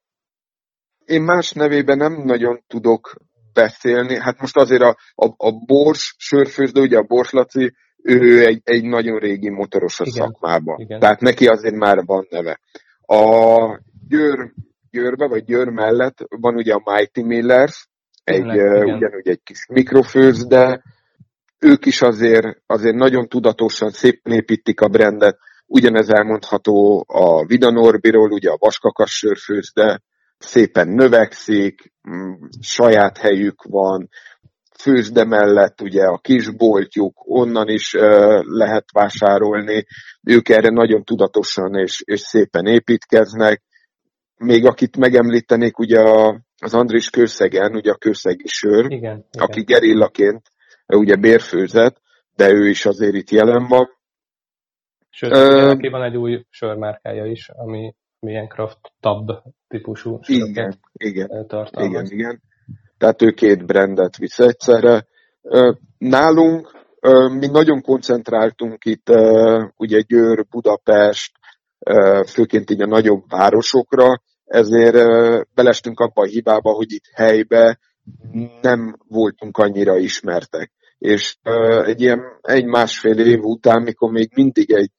Én 1.06 1.22
más 1.22 1.52
nevében 1.52 1.98
nem 1.98 2.14
nagyon 2.14 2.64
tudok 2.68 3.16
beszélni. 3.54 4.20
Hát 4.20 4.40
most 4.40 4.58
azért 4.58 4.82
a, 4.82 4.98
a, 5.16 5.26
a 5.26 5.52
Bors 5.66 6.16
sörfőzdő, 6.18 6.82
ugye 6.82 6.98
a 6.98 7.04
Bors 7.04 7.32
Laci, 7.32 7.74
ő 8.04 8.46
egy, 8.46 8.62
egy 8.64 8.84
nagyon 8.84 9.20
régi 9.20 9.50
motoros 9.50 10.00
a 10.00 10.04
igen, 10.06 10.26
szakmában. 10.26 10.80
Igen. 10.80 11.00
Tehát 11.00 11.20
neki 11.20 11.48
azért 11.48 11.76
már 11.76 12.06
van 12.06 12.28
neve. 12.30 12.60
A 13.02 13.80
Győr, 14.08 14.52
Győrbe, 14.92 15.28
vagy 15.28 15.44
Győr 15.44 15.70
mellett 15.70 16.18
van 16.30 16.56
ugye 16.56 16.74
a 16.74 16.82
Mighty 16.92 17.22
Millers, 17.28 17.88
egy, 18.24 18.46
uh, 18.46 18.96
ugyanúgy 18.96 19.28
egy 19.28 19.42
kis 19.44 19.66
mikrofőz, 19.68 20.48
de 20.48 20.84
ők 21.60 21.86
is 21.86 22.02
azért, 22.02 22.62
azért 22.66 22.96
nagyon 22.96 23.28
tudatosan 23.28 23.90
szépen 23.90 24.34
építik 24.34 24.82
a 24.82 24.88
brandet. 24.88 25.38
Ugyanez 25.66 26.10
elmondható 26.10 27.06
a 27.08 27.46
Vida 27.46 27.72
Norbiról, 27.72 28.32
ugye 28.32 28.50
a 28.50 28.58
Vaskakas 28.60 29.12
sörfőz, 29.12 29.72
de 29.74 30.02
szépen 30.46 30.88
növekszik, 30.88 31.94
mm, 32.10 32.34
saját 32.62 33.18
helyük 33.18 33.64
van, 33.64 34.10
főzde 34.80 35.26
mellett 35.26 35.82
ugye 35.82 36.04
a 36.04 36.18
kisboltjuk, 36.18 37.14
onnan 37.26 37.68
is 37.68 37.94
lehet 38.40 38.86
vásárolni, 38.94 39.86
ők 40.24 40.50
erre 40.50 40.70
nagyon 40.70 41.04
tudatosan 41.04 41.76
és, 41.76 42.02
és 42.06 42.20
szépen 42.20 42.66
építkeznek. 42.66 43.64
Még 44.38 44.66
akit 44.66 44.98
megemlítenék, 44.98 45.80
ugye 45.80 46.00
a, 46.00 46.42
az 46.58 46.74
Andris 46.74 47.10
Kőszegen, 47.10 47.76
ugye 47.76 47.92
a 47.92 47.96
kőszegi 47.96 48.48
sör, 48.48 48.92
igen, 48.92 49.26
aki 49.32 49.60
igen. 49.60 49.80
gerillaként 49.80 50.42
ugye 50.88 51.16
bérfőzet, 51.16 52.02
de 52.36 52.50
ő 52.52 52.70
is 52.70 52.86
azért 52.86 53.16
itt 53.16 53.30
jelen 53.30 53.68
van. 53.68 53.90
Sőt, 55.10 55.32
uh, 55.32 55.66
neki 55.66 55.88
van 55.88 56.04
egy 56.04 56.16
új 56.16 56.46
sörmárkája 56.50 57.26
is, 57.26 57.50
ami 57.50 57.96
milyen 58.24 58.48
craft 58.48 58.80
tab 59.00 59.32
típusú 59.68 60.20
igen, 60.26 60.80
igen, 60.94 61.28
tartalmaz. 61.48 62.12
Igen, 62.12 62.20
igen. 62.20 62.42
Tehát 62.98 63.22
ő 63.22 63.32
két 63.32 63.66
brandet 63.66 64.18
visz 64.18 64.40
egyszerre. 64.40 65.08
Nálunk 65.98 66.72
mi 67.40 67.48
nagyon 67.48 67.82
koncentráltunk 67.82 68.86
itt 68.86 69.10
ugye 69.78 70.02
Győr, 70.02 70.46
Budapest, 70.50 71.32
főként 72.28 72.70
így 72.70 72.82
a 72.82 72.86
nagyobb 72.86 73.24
városokra, 73.30 74.22
ezért 74.46 74.96
belestünk 75.54 76.00
abba 76.00 76.22
a 76.22 76.28
hibába, 76.28 76.72
hogy 76.72 76.92
itt 76.92 77.06
helybe 77.14 77.80
nem 78.62 78.98
voltunk 79.08 79.58
annyira 79.58 79.98
ismertek. 79.98 80.72
És 80.98 81.38
egy 81.86 82.02
ilyen 82.02 82.22
egy-másfél 82.42 83.20
év 83.20 83.40
után, 83.40 83.82
mikor 83.82 84.12
még 84.12 84.32
mindig 84.36 84.72
egy, 84.72 84.92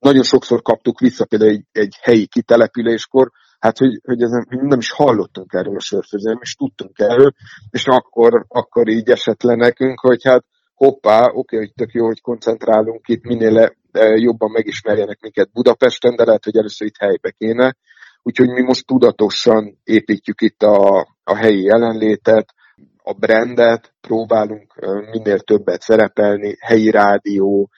nagyon 0.00 0.22
sokszor 0.22 0.62
kaptuk 0.62 1.00
vissza 1.00 1.24
például 1.24 1.50
egy, 1.50 1.64
egy 1.72 1.96
helyi 2.02 2.26
kitelepüléskor, 2.26 3.30
hát 3.58 3.78
hogy, 3.78 4.00
hogy, 4.04 4.22
ez 4.22 4.30
nem, 4.30 4.44
nem 4.48 4.78
is 4.78 4.90
hallottunk 4.90 5.52
erről 5.52 5.76
a 5.76 5.80
sörfőzőről, 5.80 6.32
nem 6.32 6.42
is 6.42 6.54
tudtunk 6.54 6.98
erről, 6.98 7.32
és 7.70 7.86
akkor, 7.86 8.44
akkor 8.48 8.88
így 8.88 9.10
esett 9.10 9.42
le 9.42 9.54
nekünk, 9.54 10.00
hogy 10.00 10.24
hát 10.24 10.44
hoppá, 10.74 11.30
oké, 11.32 11.56
hogy 11.56 11.72
tök 11.74 11.92
jó, 11.92 12.06
hogy 12.06 12.20
koncentrálunk 12.20 13.08
itt, 13.08 13.22
minél 13.22 13.74
jobban 14.14 14.50
megismerjenek 14.50 15.20
minket 15.20 15.52
Budapesten, 15.52 16.16
de 16.16 16.24
lehet, 16.24 16.44
hogy 16.44 16.56
először 16.56 16.86
itt 16.86 16.98
helybe 16.98 17.30
kéne. 17.30 17.76
Úgyhogy 18.22 18.48
mi 18.48 18.62
most 18.62 18.86
tudatosan 18.86 19.78
építjük 19.84 20.40
itt 20.40 20.62
a, 20.62 21.06
a 21.24 21.36
helyi 21.36 21.62
jelenlétet, 21.62 22.54
a 23.02 23.12
brandet, 23.12 23.92
próbálunk 24.00 24.74
minél 25.10 25.38
többet 25.38 25.80
szerepelni, 25.80 26.56
helyi 26.60 26.90
rádió, 26.90 27.70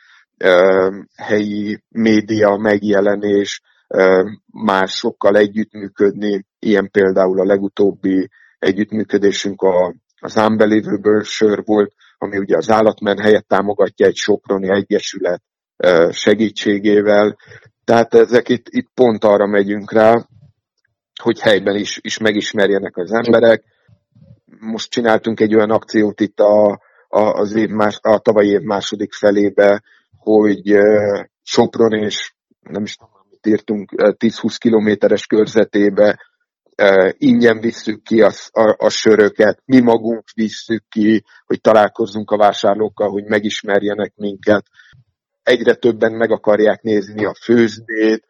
helyi 1.17 1.83
média 1.89 2.57
megjelenés, 2.57 3.63
másokkal 4.53 5.37
együttműködni, 5.37 6.47
ilyen 6.59 6.91
például 6.91 7.41
a 7.41 7.45
legutóbbi 7.45 8.31
együttműködésünk 8.59 9.63
a, 9.63 9.95
az 10.21 10.37
Unbelievable 10.37 11.23
sör 11.23 11.65
volt, 11.65 11.93
ami 12.19 12.39
ugye 12.39 12.57
az 12.57 12.71
állatmen 12.71 13.19
helyett 13.19 13.49
támogatja 13.49 14.07
egy 14.07 14.17
Soproni 14.17 14.69
Egyesület 14.71 15.43
segítségével. 16.11 17.37
Tehát 17.85 18.15
ezek 18.15 18.49
itt, 18.49 18.67
itt 18.69 18.91
pont 18.95 19.25
arra 19.25 19.47
megyünk 19.47 19.93
rá, 19.93 20.27
hogy 21.23 21.41
helyben 21.41 21.77
is, 21.77 21.99
is 22.03 22.19
megismerjenek 22.19 22.97
az 22.97 23.13
emberek. 23.13 23.65
Most 24.61 24.91
csináltunk 24.91 25.41
egy 25.41 25.55
olyan 25.55 25.71
akciót 25.71 26.21
itt 26.21 26.41
a, 26.41 26.71
a, 27.09 27.21
az 27.21 27.55
év 27.55 27.69
más, 27.69 27.99
a 28.01 28.19
tavalyi 28.19 28.51
év 28.51 28.61
második 28.61 29.13
felébe, 29.13 29.83
hogy 30.23 30.77
Sopron 31.43 31.93
és 31.93 32.35
nem 32.61 32.83
is 32.83 32.95
tudom, 32.95 33.11
írtunk 33.43 33.91
10-20 33.97 34.57
kilométeres 34.59 35.27
körzetébe, 35.27 36.19
ingyen 37.13 37.61
visszük 37.61 38.03
ki 38.03 38.23
a, 38.23 38.31
a, 38.51 38.75
a 38.79 38.89
söröket, 38.89 39.63
mi 39.65 39.81
magunk 39.81 40.25
visszük 40.35 40.85
ki, 40.89 41.25
hogy 41.47 41.61
találkozzunk 41.61 42.31
a 42.31 42.37
vásárlókkal, 42.37 43.11
hogy 43.11 43.25
megismerjenek 43.25 44.13
minket. 44.17 44.67
Egyre 45.43 45.75
többen 45.75 46.13
meg 46.13 46.31
akarják 46.31 46.83
nézni 46.83 47.25
a 47.25 47.35
főzdét, 47.43 48.27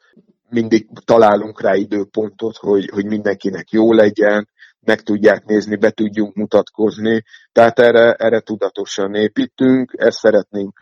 mindig 0.49 0.89
találunk 1.05 1.61
rá 1.61 1.75
időpontot, 1.75 2.57
hogy, 2.57 2.91
hogy 2.93 3.05
mindenkinek 3.07 3.71
jó 3.71 3.93
legyen, 3.93 4.49
meg 4.85 5.01
tudják 5.01 5.45
nézni, 5.45 5.77
be 5.77 5.91
tudjunk 5.91 6.35
mutatkozni. 6.35 7.23
Tehát 7.53 7.79
erre, 7.79 8.13
erre 8.13 8.41
tudatosan 8.41 9.15
építünk, 9.15 9.93
ezt 9.97 10.19
szeretnénk 10.19 10.79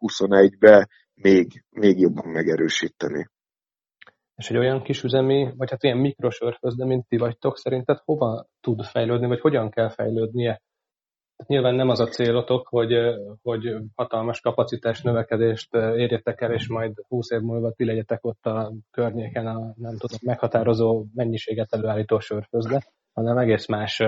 21-be 0.00 0.88
még, 1.14 1.64
még 1.70 1.98
jobban 1.98 2.28
megerősíteni. 2.28 3.26
És 4.36 4.50
egy 4.50 4.56
olyan 4.56 4.82
kis 4.82 5.02
üzemi, 5.02 5.52
vagy 5.56 5.70
hát 5.70 5.82
ilyen 5.82 5.98
mikrosörföz, 5.98 6.76
de 6.76 6.84
mint 6.84 7.08
ti 7.08 7.16
vagytok, 7.16 7.58
szerinted 7.58 7.98
hova 8.04 8.46
tud 8.60 8.84
fejlődni, 8.84 9.26
vagy 9.26 9.40
hogyan 9.40 9.70
kell 9.70 9.88
fejlődnie? 9.88 10.62
Hát 11.36 11.48
nyilván 11.48 11.74
nem 11.74 11.88
az 11.88 12.00
a 12.00 12.06
célotok, 12.06 12.68
hogy, 12.68 12.92
hogy 13.42 13.76
hatalmas 13.94 14.40
kapacitás 14.40 15.02
növekedést 15.02 15.74
érjetek 15.74 16.40
el, 16.40 16.52
és 16.52 16.68
majd 16.68 16.92
20 17.08 17.30
év 17.30 17.40
múlva 17.40 17.72
ti 17.72 17.84
legyetek 17.84 18.24
ott 18.24 18.46
a 18.46 18.72
környéken 18.90 19.46
a 19.46 19.74
nem 19.76 19.96
tudom, 19.98 20.18
meghatározó 20.22 21.04
mennyiséget 21.14 21.72
előállító 21.72 22.18
sörfőzde, 22.18 22.82
hanem 23.12 23.38
egész 23.38 23.66
más 23.66 24.02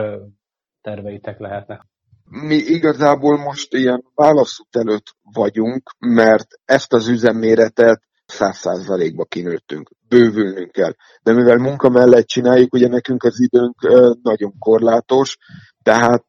terveitek 0.81 1.39
lehetnek. 1.39 1.81
Mi 2.25 2.55
igazából 2.55 3.37
most 3.37 3.75
ilyen 3.75 4.05
válaszút 4.15 4.77
előtt 4.77 5.07
vagyunk, 5.33 5.91
mert 5.99 6.47
ezt 6.65 6.93
az 6.93 7.09
üzemméretet 7.09 8.03
száz 8.27 8.57
százalékba 8.57 9.25
kinőttünk. 9.25 9.91
Bővülnünk 10.09 10.73
kell. 10.73 10.93
De 11.23 11.33
mivel 11.33 11.57
munka 11.57 11.89
mellett 11.89 12.27
csináljuk, 12.27 12.75
ugye 12.75 12.89
nekünk 12.89 13.23
az 13.23 13.41
időnk 13.41 13.75
nagyon 14.23 14.59
korlátos, 14.59 15.37
tehát 15.83 16.25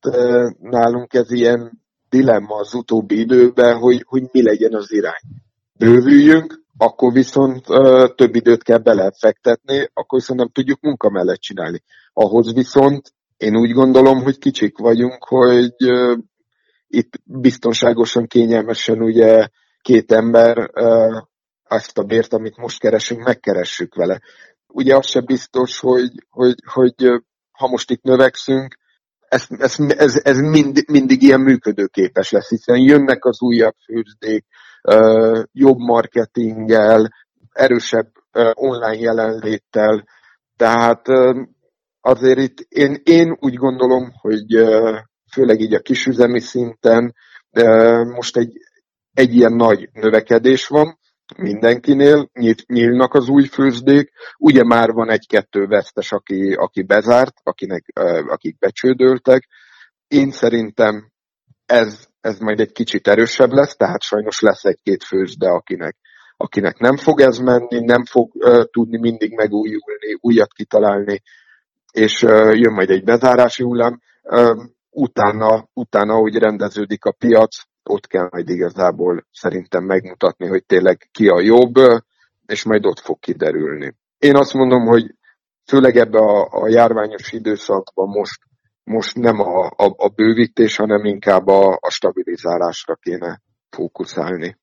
nálunk 0.60 1.14
ez 1.14 1.32
ilyen 1.32 1.84
dilemma 2.10 2.56
az 2.56 2.74
utóbbi 2.74 3.20
időben, 3.20 3.78
hogy, 3.78 4.04
hogy 4.08 4.24
mi 4.32 4.44
legyen 4.44 4.74
az 4.74 4.92
irány. 4.92 5.22
Bővüljünk, 5.78 6.64
akkor 6.78 7.14
viszont 7.14 7.66
több 8.16 8.36
időt 8.36 8.64
kell 8.64 8.78
belefektetni, 8.78 9.90
akkor 9.94 10.20
viszont 10.20 10.40
nem 10.40 10.50
tudjuk 10.50 10.82
munka 10.82 11.10
mellett 11.10 11.40
csinálni. 11.40 11.84
Ahhoz 12.14 12.54
viszont 12.54 13.14
én 13.38 13.58
úgy 13.58 13.72
gondolom, 13.72 14.24
hogy 14.24 14.38
kicsik 14.38 14.78
vagyunk, 14.78 15.24
hogy 15.24 15.74
itt 16.88 17.22
biztonságosan, 17.24 18.28
kényelmesen 18.28 19.02
ugye 19.02 19.48
két 19.82 20.12
ember 20.12 20.70
azt 21.68 21.98
a 21.98 22.04
bért, 22.04 22.34
amit 22.34 22.58
most 22.58 22.80
keresünk, 22.80 23.24
megkeressük 23.24 23.96
vele. 23.96 24.22
Ugye 24.68 24.96
az 24.96 25.06
se 25.06 25.22
biztos, 25.22 25.80
hogy, 25.80 26.12
hogy, 26.30 26.56
hogy 26.74 26.96
ha 27.52 27.68
most 27.68 27.92
itt 27.92 28.02
növekszünk, 28.02 28.76
ez, 29.28 29.46
ez, 29.50 29.76
ez, 29.80 30.20
ez 30.24 30.38
mind, 30.38 30.84
mindig 30.88 31.22
ilyen 31.22 31.42
működőképes 31.42 32.32
lesz, 32.32 32.50
hiszen 32.50 32.78
jönnek 32.78 33.26
az 33.26 33.42
újabb 33.42 33.76
főzdék, 33.86 34.46
jobb 35.52 35.78
marketinggel, 35.78 37.13
erősebb 37.52 38.12
online 38.54 38.95
jelenléttel, 38.95 40.08
tehát 40.58 41.08
azért 42.02 42.39
itt 42.39 42.60
én, 42.60 43.02
én 43.04 43.38
úgy 43.39 43.54
gondolom, 43.54 44.12
hogy 44.21 44.52
főleg 45.32 45.60
így 45.60 45.74
a 45.74 45.80
kisüzemi 45.80 46.39
szinten 46.39 47.15
most 48.13 48.38
egy, 48.38 48.58
egy 49.13 49.36
ilyen 49.36 49.54
nagy 49.54 49.89
növekedés 49.93 50.67
van 50.67 51.00
mindenkinél, 51.38 52.30
nyit, 52.34 52.67
nyílnak 52.67 53.13
az 53.13 53.28
új 53.28 53.45
főzdék, 53.45 54.12
ugye 54.38 54.63
már 54.63 54.91
van 54.91 55.10
egy-kettő 55.10 55.65
vesztes, 55.65 56.12
aki, 56.12 56.54
aki 56.54 56.84
bezárt, 56.84 57.34
akinek, 57.43 57.86
akik 58.28 58.58
becsődöltek. 58.58 59.48
Én 60.08 60.32
szerintem 60.32 61.12
ez, 61.65 62.08
ez 62.26 62.40
majd 62.40 62.60
egy 62.60 62.72
kicsit 62.72 63.08
erősebb 63.08 63.52
lesz, 63.52 63.76
tehát 63.76 64.02
sajnos 64.02 64.40
lesz 64.40 64.64
egy-két 64.64 65.04
főzde, 65.04 65.50
akinek, 65.50 65.96
akinek 66.38 66.78
nem 66.78 66.98
fog 66.98 67.20
ez 67.20 67.38
menni, 67.38 67.80
nem 67.80 68.06
fog 68.06 68.32
uh, 68.34 68.64
tudni 68.64 68.98
mindig 68.98 69.36
megújulni, 69.36 70.18
újat 70.22 70.54
kitalálni, 70.54 71.22
és 71.92 72.24
uh, 72.24 72.58
jön 72.60 72.74
majd 72.74 72.90
egy 72.90 73.04
bezárási 73.04 73.64
hullám. 73.64 74.02
Uh, 74.24 74.64
utána, 74.90 75.68
utána, 75.74 76.14
ahogy 76.14 76.36
rendeződik 76.36 77.06
a 77.06 77.12
piac, 77.12 77.56
ott 77.84 78.08
kell 78.08 78.28
majd 78.32 78.50
igazából 78.50 79.26
szerintem 79.32 79.84
megmutatni, 79.84 80.48
hogy 80.48 80.66
tényleg 80.66 81.10
ki 81.12 81.28
a 81.28 81.42
jobb, 81.42 81.76
és 82.46 82.64
majd 82.64 82.86
ott 82.86 83.00
fog 83.00 83.20
kiderülni. 83.20 83.96
Én 84.20 84.36
azt 84.36 84.54
mondom, 84.54 84.86
hogy 84.86 85.16
főleg 85.66 85.96
ebbe 85.98 86.20
a, 86.20 86.48
a 86.52 86.68
járványos 86.70 87.32
időszakban 87.32 88.08
most, 88.08 88.42
most 88.86 89.15
nem 89.15 89.39
a, 89.39 89.65
a, 89.65 89.93
a 89.98 90.10
bővítés, 90.15 90.76
hanem 90.76 91.06
inkább 91.06 91.48
a, 91.48 91.71
a 91.74 91.89
stabilizálásra 91.89 92.95
kéne 92.95 93.41
fókuszálni. 93.69 94.58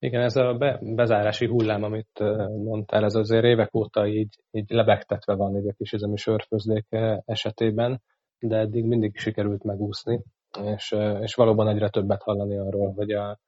Igen, 0.00 0.22
ez 0.22 0.36
a 0.36 0.54
be, 0.54 0.78
bezárási 0.82 1.46
hullám, 1.46 1.82
amit 1.82 2.18
mondtál, 2.64 3.04
ez 3.04 3.14
azért 3.14 3.44
évek 3.44 3.74
óta 3.74 4.06
így, 4.06 4.36
így 4.50 4.70
lebegtetve 4.70 5.34
van 5.34 5.56
így 5.56 5.68
a 5.68 5.74
kisüzemi 5.76 6.16
sörfőzdék 6.16 6.86
esetében, 7.24 8.02
de 8.38 8.56
eddig 8.56 8.84
mindig 8.84 9.16
sikerült 9.16 9.62
megúszni, 9.62 10.22
és, 10.62 10.96
és 11.20 11.34
valóban 11.34 11.68
egyre 11.68 11.88
többet 11.88 12.22
hallani 12.22 12.58
arról, 12.58 12.92
hogy 12.92 13.10
a, 13.10 13.38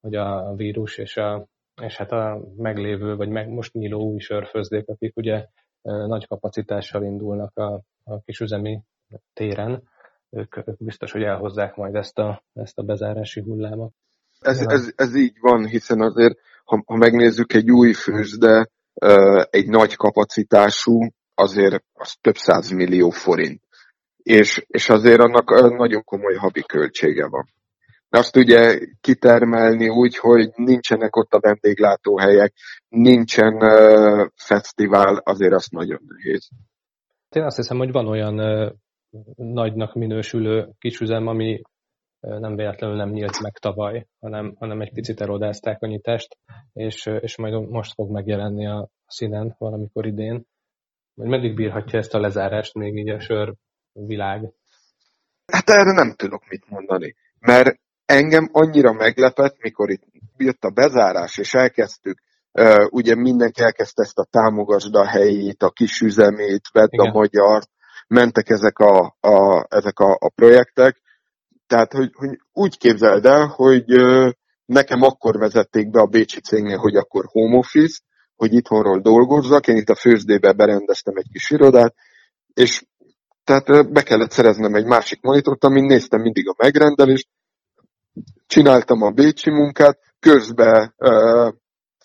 hogy 0.00 0.14
a 0.14 0.54
vírus 0.54 0.98
és, 0.98 1.16
a, 1.16 1.46
és 1.82 1.96
hát 1.96 2.12
a 2.12 2.40
meglévő, 2.56 3.16
vagy 3.16 3.28
meg 3.28 3.48
most 3.48 3.72
nyíló 3.72 4.00
új 4.00 4.18
sörfőzdék, 4.18 4.88
akik 4.88 5.16
ugye 5.16 5.46
nagy 5.82 6.26
kapacitással 6.26 7.02
indulnak 7.02 7.56
a, 7.56 7.82
a 8.04 8.20
kisüzemi 8.24 8.80
téren, 9.32 9.82
ők, 10.30 10.56
ők 10.56 10.84
biztos, 10.84 11.12
hogy 11.12 11.22
elhozzák 11.22 11.76
majd 11.76 11.94
ezt 11.94 12.18
a, 12.18 12.42
ezt 12.52 12.78
a 12.78 12.82
bezárási 12.82 13.40
hullámot. 13.40 13.92
Ez, 14.40 14.60
ez, 14.66 14.92
ez 14.96 15.14
így 15.14 15.36
van, 15.40 15.66
hiszen 15.66 16.00
azért, 16.00 16.38
ha, 16.64 16.82
ha 16.86 16.96
megnézzük 16.96 17.52
egy 17.52 17.70
új 17.70 17.92
főzde, 17.92 18.68
egy 19.50 19.68
nagy 19.68 19.96
kapacitású, 19.96 21.08
azért 21.34 21.84
az 21.92 22.14
több 22.20 22.36
száz 22.36 22.70
millió 22.70 23.10
forint. 23.10 23.62
És, 24.16 24.64
és 24.66 24.88
azért 24.88 25.20
annak 25.20 25.76
nagyon 25.76 26.04
komoly 26.04 26.34
habi 26.34 26.62
költsége 26.62 27.28
van. 27.28 27.48
Azt 28.10 28.36
ugye 28.36 28.78
kitermelni 29.00 29.88
úgy, 29.88 30.16
hogy 30.16 30.50
nincsenek 30.54 31.16
ott 31.16 31.32
a 31.32 31.40
vendéglátóhelyek, 31.40 32.52
nincsen 32.88 33.54
uh, 33.54 34.26
fesztivál, 34.34 35.16
azért 35.16 35.52
az 35.52 35.66
nagyon 35.70 36.00
nehéz. 36.06 36.48
Én 37.28 37.42
azt 37.42 37.56
hiszem, 37.56 37.78
hogy 37.78 37.92
van 37.92 38.06
olyan 38.06 38.40
uh, 38.40 38.72
nagynak 39.36 39.94
minősülő 39.94 40.68
kisüzem, 40.78 41.26
ami 41.26 41.62
nem 42.20 42.56
véletlenül 42.56 42.96
nem 42.96 43.10
nyílt 43.10 43.40
meg 43.40 43.52
tavaly, 43.52 44.06
hanem, 44.20 44.54
hanem 44.58 44.80
egy 44.80 44.92
picit 44.92 45.20
erodázták 45.20 45.82
a 45.82 45.86
nyitást, 45.86 46.36
és, 46.72 47.06
és 47.20 47.36
majd 47.36 47.68
most 47.68 47.94
fog 47.94 48.10
megjelenni 48.10 48.66
a 48.66 48.88
színen 49.06 49.54
valamikor 49.58 50.06
idén. 50.06 50.46
Hogy 51.14 51.28
meddig 51.28 51.54
bírhatja 51.54 51.98
ezt 51.98 52.14
a 52.14 52.20
lezárást 52.20 52.74
még 52.74 52.96
így 52.96 53.08
a 53.08 53.20
sör 53.20 53.54
világ? 53.92 54.52
Hát 55.46 55.68
erre 55.68 55.92
nem 55.92 56.14
tudok 56.16 56.48
mit 56.48 56.68
mondani, 56.68 57.14
mert 57.38 57.80
engem 58.08 58.48
annyira 58.52 58.92
meglepett, 58.92 59.56
mikor 59.62 59.90
itt 59.90 60.02
jött 60.36 60.62
a 60.62 60.70
bezárás, 60.70 61.38
és 61.38 61.54
elkezdtük, 61.54 62.18
uh, 62.52 62.86
ugye 62.90 63.14
mindenki 63.14 63.62
elkezdte 63.62 64.02
ezt 64.02 64.18
a 64.18 64.28
támogasd 64.30 64.94
a 64.94 65.06
helyét, 65.06 65.62
a 65.62 65.70
kisüzemét, 65.70 66.68
vedd 66.72 66.88
Igen. 66.90 67.06
a 67.06 67.12
magyart, 67.12 67.68
mentek 68.08 68.48
ezek 68.48 68.78
a, 68.78 69.16
a, 69.20 69.66
ezek 69.68 69.98
a, 69.98 70.16
a 70.20 70.28
projektek, 70.34 70.96
tehát, 71.66 71.92
hogy, 71.92 72.10
hogy 72.14 72.40
úgy 72.52 72.78
képzeld 72.78 73.24
el, 73.24 73.46
hogy 73.46 73.84
nekem 74.64 75.02
akkor 75.02 75.38
vezették 75.38 75.90
be 75.90 76.00
a 76.00 76.06
Bécsi 76.06 76.40
cégnél, 76.40 76.78
hogy 76.78 76.96
akkor 76.96 77.24
home 77.26 77.56
office, 77.56 78.00
hogy 78.36 78.52
itthonról 78.52 79.00
dolgozzak, 79.00 79.66
én 79.66 79.76
itt 79.76 79.88
a 79.88 79.94
főzdébe 79.94 80.52
berendeztem 80.52 81.16
egy 81.16 81.28
kis 81.32 81.50
irodát, 81.50 81.94
és 82.54 82.84
tehát 83.44 83.92
be 83.92 84.02
kellett 84.02 84.30
szereznem 84.30 84.74
egy 84.74 84.86
másik 84.86 85.20
monitort, 85.20 85.64
amin 85.64 85.84
néztem 85.84 86.20
mindig 86.20 86.48
a 86.48 86.54
megrendelést, 86.56 87.28
csináltam 88.48 89.02
a 89.02 89.10
Bécsi 89.10 89.50
munkát, 89.50 89.98
közben 90.20 90.94
uh, 90.96 91.52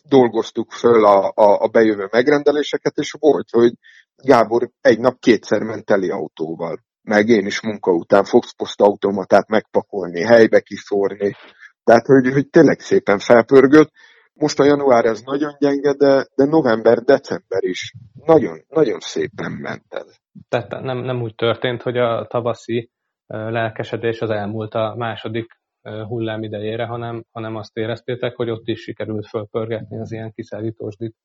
dolgoztuk 0.09 0.71
föl 0.71 1.05
a, 1.05 1.31
a, 1.35 1.63
a 1.63 1.67
bejövő 1.67 2.07
megrendeléseket, 2.11 2.97
és 2.97 3.15
volt, 3.19 3.49
hogy 3.49 3.73
Gábor 4.15 4.69
egy 4.81 4.99
nap 4.99 5.19
kétszer 5.19 5.61
ment 5.61 5.85
teli 5.85 6.09
autóval 6.09 6.77
meg 7.03 7.27
én 7.27 7.45
is 7.45 7.61
munka 7.61 7.91
után 7.91 8.23
fogsz 8.23 8.55
posztautomatát 8.55 9.47
megpakolni, 9.47 10.21
helybe 10.21 10.59
kiszórni. 10.59 11.35
Tehát, 11.83 12.05
hogy, 12.05 12.33
hogy 12.33 12.49
tényleg 12.49 12.79
szépen 12.79 13.19
felpörgött. 13.19 13.91
Most 14.33 14.59
a 14.59 14.65
január 14.65 15.05
ez 15.05 15.21
nagyon 15.21 15.55
gyenge, 15.59 15.93
de, 15.93 16.25
de 16.35 16.45
november, 16.45 16.97
december 16.97 17.63
is 17.63 17.93
nagyon, 18.13 18.59
nagyon 18.67 18.99
szépen 18.99 19.51
ment 19.51 19.85
ez. 19.89 20.15
Tehát 20.49 20.69
nem, 20.69 20.97
nem 20.97 21.21
úgy 21.21 21.35
történt, 21.35 21.81
hogy 21.81 21.97
a 21.97 22.27
tavaszi 22.29 22.89
lelkesedés 23.27 24.21
az 24.21 24.29
elmúlt 24.29 24.73
a 24.73 24.95
második 24.97 25.61
hullám 25.83 26.43
idejére, 26.43 26.85
hanem, 26.85 27.25
hanem 27.31 27.55
azt 27.55 27.77
éreztétek, 27.77 28.35
hogy 28.35 28.49
ott 28.49 28.67
is 28.67 28.81
sikerült 28.81 29.27
fölpörgetni 29.27 29.99
az 29.99 30.11
ilyen 30.11 30.31
kiszállítósdit. 30.35 31.15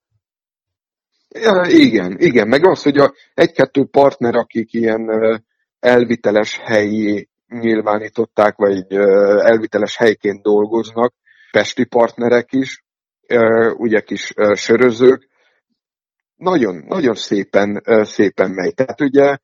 Ja, 1.29 1.65
igen, 1.69 2.17
igen, 2.19 2.49
meg 2.49 2.67
az, 2.67 2.83
hogy 2.83 2.99
a 2.99 3.13
egy-kettő 3.35 3.85
partner, 3.85 4.35
akik 4.35 4.73
ilyen 4.73 5.11
elviteles 5.81 6.59
helyi 6.59 7.29
nyilvánították, 7.49 8.57
vagy 8.57 8.93
elviteles 9.43 9.97
helyként 9.97 10.43
dolgoznak, 10.43 11.15
pesti 11.51 11.85
partnerek 11.85 12.53
is, 12.53 12.85
ugye 13.77 14.01
kis 14.01 14.33
sörözők, 14.55 15.29
nagyon, 16.37 16.85
nagyon 16.87 17.15
szépen, 17.15 17.83
szépen 18.03 18.51
megy. 18.51 18.75
Tehát 18.75 19.01
ugye 19.01 19.37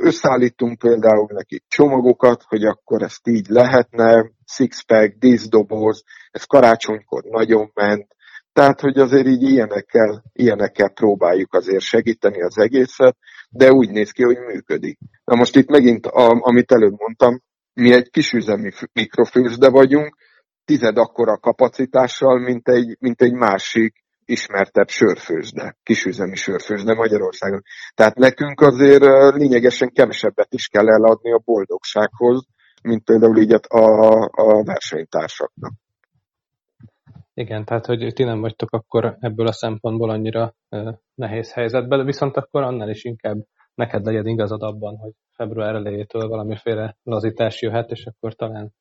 összeállítunk 0.00 0.78
például 0.78 1.28
neki 1.32 1.62
csomagokat, 1.68 2.42
hogy 2.42 2.64
akkor 2.64 3.02
ezt 3.02 3.28
így 3.28 3.48
lehetne, 3.48 4.30
sixpack, 4.44 5.18
díszdoboz, 5.18 6.04
ez 6.30 6.44
karácsonykor 6.44 7.22
nagyon 7.22 7.70
ment, 7.74 8.16
tehát, 8.56 8.80
hogy 8.80 8.98
azért 8.98 9.26
így 9.26 9.42
ilyenekkel, 9.42 10.22
ilyenekkel 10.32 10.90
próbáljuk 10.90 11.54
azért 11.54 11.82
segíteni 11.82 12.42
az 12.42 12.58
egészet, 12.58 13.16
de 13.50 13.72
úgy 13.72 13.90
néz 13.90 14.10
ki, 14.10 14.22
hogy 14.22 14.38
működik. 14.38 14.98
Na 15.24 15.36
most 15.36 15.56
itt 15.56 15.68
megint, 15.68 16.06
a, 16.06 16.38
amit 16.40 16.72
előbb 16.72 16.94
mondtam, 16.98 17.42
mi 17.72 17.92
egy 17.92 18.10
kisüzemi 18.10 18.70
mikrofőzde 18.92 19.70
vagyunk, 19.70 20.16
tized 20.64 20.98
akkora 20.98 21.38
kapacitással, 21.38 22.38
mint 22.38 22.68
egy, 22.68 22.96
mint 23.00 23.22
egy 23.22 23.32
másik 23.32 24.04
ismertebb 24.26 24.88
sörfőzde, 24.88 25.76
kisüzemi 25.82 26.36
sörfőzde 26.36 26.94
Magyarországon. 26.94 27.62
Tehát 27.94 28.14
nekünk 28.14 28.60
azért 28.60 29.34
lényegesen 29.34 29.92
kevesebbet 29.92 30.52
is 30.54 30.68
kell 30.68 30.88
eladni 30.88 31.32
a 31.32 31.42
boldogsághoz, 31.44 32.46
mint 32.82 33.04
például 33.04 33.38
így 33.38 33.52
a, 33.52 33.60
a 34.30 34.62
versenytársaknak. 34.64 35.72
Igen, 37.34 37.64
tehát 37.64 37.86
hogy 37.86 38.12
ti 38.14 38.24
nem 38.24 38.40
vagytok 38.40 38.72
akkor 38.72 39.16
ebből 39.20 39.46
a 39.46 39.52
szempontból 39.52 40.10
annyira 40.10 40.54
nehéz 41.14 41.52
helyzetben, 41.52 42.04
viszont 42.04 42.36
akkor 42.36 42.62
annál 42.62 42.88
is 42.88 43.04
inkább 43.04 43.36
neked 43.74 44.04
legyen 44.04 44.26
igazad 44.26 44.62
abban, 44.62 44.96
hogy 44.96 45.12
február 45.30 45.74
elejétől 45.74 46.28
valamiféle 46.28 46.96
lazítás 47.02 47.62
jöhet, 47.62 47.90
és 47.90 48.06
akkor 48.06 48.34
talán, 48.34 48.72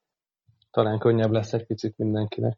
talán 0.71 0.99
könnyebb 0.99 1.31
lesz 1.31 1.53
egy 1.53 1.65
picit 1.65 1.97
mindenkinek. 1.97 2.57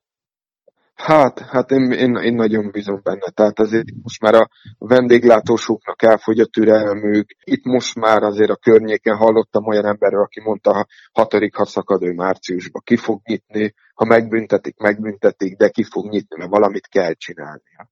Hát, 0.97 1.39
hát 1.39 1.71
én, 1.71 1.91
én, 1.91 2.15
én 2.15 2.33
nagyon 2.33 2.71
bízom 2.71 2.99
benne. 3.03 3.29
Tehát 3.33 3.59
azért 3.59 3.85
most 4.03 4.21
már 4.21 4.33
a 4.33 4.49
vendéglátósoknak 4.77 6.01
elfogy 6.01 6.39
a 6.39 6.45
türelmük. 6.45 7.29
Itt 7.43 7.65
most 7.65 7.95
már 7.95 8.23
azért 8.23 8.49
a 8.49 8.55
környéken 8.55 9.15
hallottam 9.15 9.67
olyan 9.67 9.85
emberről, 9.85 10.21
aki 10.21 10.41
mondta, 10.41 10.73
ha 10.73 10.85
hatodik 11.11 11.55
szakadő 11.55 12.13
márciusban 12.13 12.81
ki 12.85 12.95
fog 12.95 13.21
nyitni, 13.23 13.73
ha 13.93 14.05
megbüntetik, 14.05 14.77
megbüntetik, 14.77 15.57
de 15.57 15.69
ki 15.69 15.83
fog 15.83 16.09
nyitni, 16.09 16.37
mert 16.37 16.49
valamit 16.49 16.87
kell 16.87 17.13
csinálnia. 17.13 17.89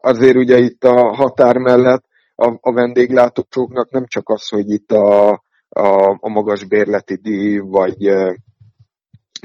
Azért 0.00 0.36
ugye 0.36 0.58
itt 0.58 0.84
a 0.84 1.14
határ 1.14 1.56
mellett 1.56 2.04
a, 2.34 2.58
a 2.60 2.72
vendéglátósoknak 2.72 3.90
nem 3.90 4.06
csak 4.06 4.28
az, 4.28 4.48
hogy 4.48 4.70
itt 4.70 4.90
a, 4.90 5.30
a, 5.68 6.18
a 6.20 6.28
magas 6.28 6.64
bérleti 6.64 7.14
díj, 7.14 7.58
vagy 7.58 8.10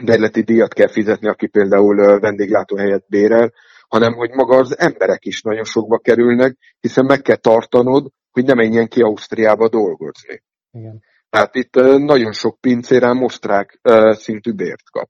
bérleti 0.04 0.42
díjat 0.42 0.74
kell 0.74 0.88
fizetni, 0.88 1.28
aki 1.28 1.48
például 1.48 2.20
vendéglátóhelyet 2.20 3.06
bérel, 3.08 3.54
hanem 3.88 4.14
hogy 4.14 4.30
maga 4.30 4.58
az 4.58 4.80
emberek 4.80 5.26
is 5.26 5.42
nagyon 5.42 5.64
sokba 5.64 5.98
kerülnek, 5.98 6.58
hiszen 6.80 7.06
meg 7.06 7.22
kell 7.22 7.36
tartanod 7.36 8.12
hogy 8.38 8.46
ne 8.46 8.54
menjen 8.54 8.88
ki 8.88 9.02
Ausztriába 9.02 9.70
dolgozni. 9.70 10.42
Igen. 10.72 11.02
Tehát 11.30 11.56
itt 11.56 11.76
nagyon 12.12 12.32
sok 12.32 12.58
pincérán 12.60 13.24
osztrák 13.24 13.80
szintű 14.10 14.54
bért 14.54 14.90
kap. 14.92 15.10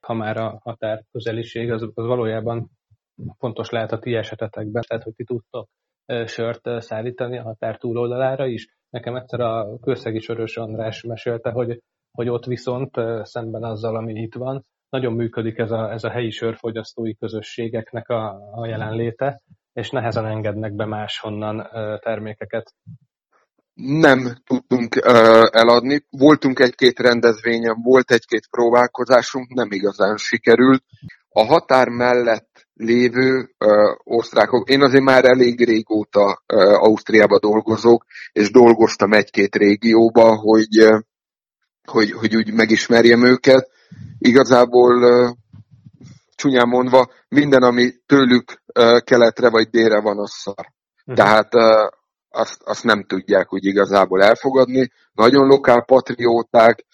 Ha 0.00 0.14
már 0.14 0.36
a 0.36 0.60
határ 0.62 1.04
közeliség, 1.12 1.72
az, 1.72 1.82
az 1.82 2.06
valójában 2.06 2.70
fontos 3.38 3.70
lehet 3.70 3.92
a 3.92 3.98
ti 3.98 4.14
esetetekben, 4.14 4.82
tehát 4.86 5.04
hogy 5.04 5.14
ti 5.14 5.24
tudtok 5.24 5.68
sört 6.24 6.82
szállítani 6.82 7.38
a 7.38 7.42
határ 7.42 7.76
túloldalára 7.76 8.46
is. 8.46 8.66
Nekem 8.90 9.16
egyszer 9.16 9.40
a 9.40 9.78
Kőszegi 9.80 10.20
Sörös 10.20 10.56
András 10.56 11.02
mesélte, 11.02 11.50
hogy, 11.50 11.82
hogy 12.18 12.28
ott 12.28 12.44
viszont 12.44 12.90
szemben 13.22 13.62
azzal, 13.62 13.96
ami 13.96 14.12
itt 14.12 14.34
van, 14.34 14.64
nagyon 14.88 15.12
működik 15.12 15.58
ez 15.58 15.70
a, 15.70 15.92
ez 15.92 16.04
a 16.04 16.10
helyi 16.10 16.30
sörfogyasztói 16.30 17.14
közösségeknek 17.14 18.08
a, 18.08 18.40
a 18.52 18.66
jelenléte, 18.66 19.42
és 19.72 19.90
nehezen 19.90 20.26
engednek 20.26 20.74
be 20.74 20.84
máshonnan 20.84 21.68
termékeket. 22.02 22.74
Nem 23.74 24.34
tudtunk 24.46 24.96
eladni. 25.50 26.04
Voltunk 26.10 26.58
egy-két 26.58 26.98
rendezvényen, 26.98 27.76
volt 27.82 28.10
egy-két 28.10 28.48
próbálkozásunk, 28.50 29.54
nem 29.54 29.68
igazán 29.70 30.16
sikerült. 30.16 30.82
A 31.28 31.44
határ 31.44 31.88
mellett 31.88 32.66
lévő 32.74 33.48
osztrákok, 34.04 34.70
én 34.70 34.82
azért 34.82 35.04
már 35.04 35.24
elég 35.24 35.64
régóta 35.64 36.42
Ausztriába 36.78 37.38
dolgozok, 37.38 38.04
és 38.32 38.50
dolgoztam 38.50 39.12
egy-két 39.12 39.56
régióba, 39.56 40.36
hogy, 40.36 40.88
hogy, 41.88 42.12
hogy 42.12 42.36
úgy 42.36 42.52
megismerjem 42.52 43.24
őket. 43.24 43.70
Igazából 44.18 45.36
csúnyán 46.34 46.68
mondva, 46.68 47.10
minden, 47.28 47.62
ami 47.62 47.92
tőlük 48.06 48.62
keletre 49.04 49.50
vagy 49.50 49.68
délre 49.68 50.00
van, 50.00 50.18
az 50.18 50.30
szar. 50.30 50.66
Uh-huh. 51.06 51.14
Tehát 51.14 51.52
azt, 52.28 52.62
azt 52.64 52.84
nem 52.84 53.04
tudják 53.04 53.52
úgy 53.52 53.64
igazából 53.64 54.22
elfogadni. 54.22 54.90
Nagyon 55.12 55.46
lokál 55.46 55.84
patrióták, 55.84 56.84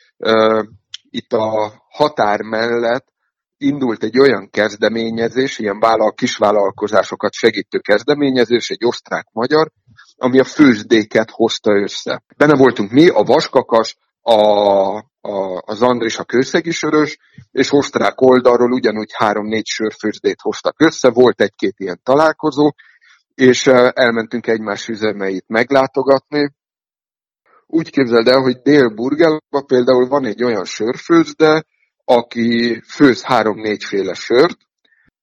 itt 1.11 1.32
a 1.32 1.72
határ 1.88 2.40
mellett 2.40 3.12
indult 3.57 4.03
egy 4.03 4.18
olyan 4.18 4.51
kezdeményezés, 4.51 5.59
ilyen 5.59 5.78
vállal, 5.78 6.12
kisvállalkozásokat 6.12 7.32
segítő 7.32 7.78
kezdeményezés, 7.78 8.70
egy 8.70 8.84
osztrák-magyar, 8.84 9.70
ami 10.16 10.38
a 10.38 10.45
főzdéket 10.45 11.30
hozta 11.30 11.72
össze. 11.72 12.22
Benne 12.36 12.57
voltunk 12.57 12.90
mi, 12.90 13.09
a 13.09 13.22
Vaskakas, 13.22 13.97
a, 14.26 14.96
a, 15.20 15.62
az 15.64 15.82
Andris 15.82 16.18
a 16.18 16.24
kőszegi 16.24 16.70
sörös, 16.70 17.18
és 17.50 17.72
osztrák 17.72 18.20
oldalról 18.20 18.72
ugyanúgy 18.72 19.10
három-négy 19.12 19.66
sörfőzdét 19.66 20.40
hoztak 20.40 20.80
össze, 20.80 21.10
volt 21.10 21.40
egy-két 21.40 21.74
ilyen 21.76 22.00
találkozó, 22.02 22.70
és 23.34 23.66
elmentünk 23.92 24.46
egymás 24.46 24.88
üzemeit 24.88 25.44
meglátogatni. 25.46 26.52
Úgy 27.66 27.90
képzeld 27.90 28.28
el, 28.28 28.40
hogy 28.40 28.56
Dél-Burgelban 28.62 29.66
például 29.66 30.08
van 30.08 30.24
egy 30.24 30.44
olyan 30.44 30.64
sörfőzde, 30.64 31.64
aki 32.04 32.80
főz 32.88 33.22
három-négyféle 33.22 34.14
sört, 34.14 34.56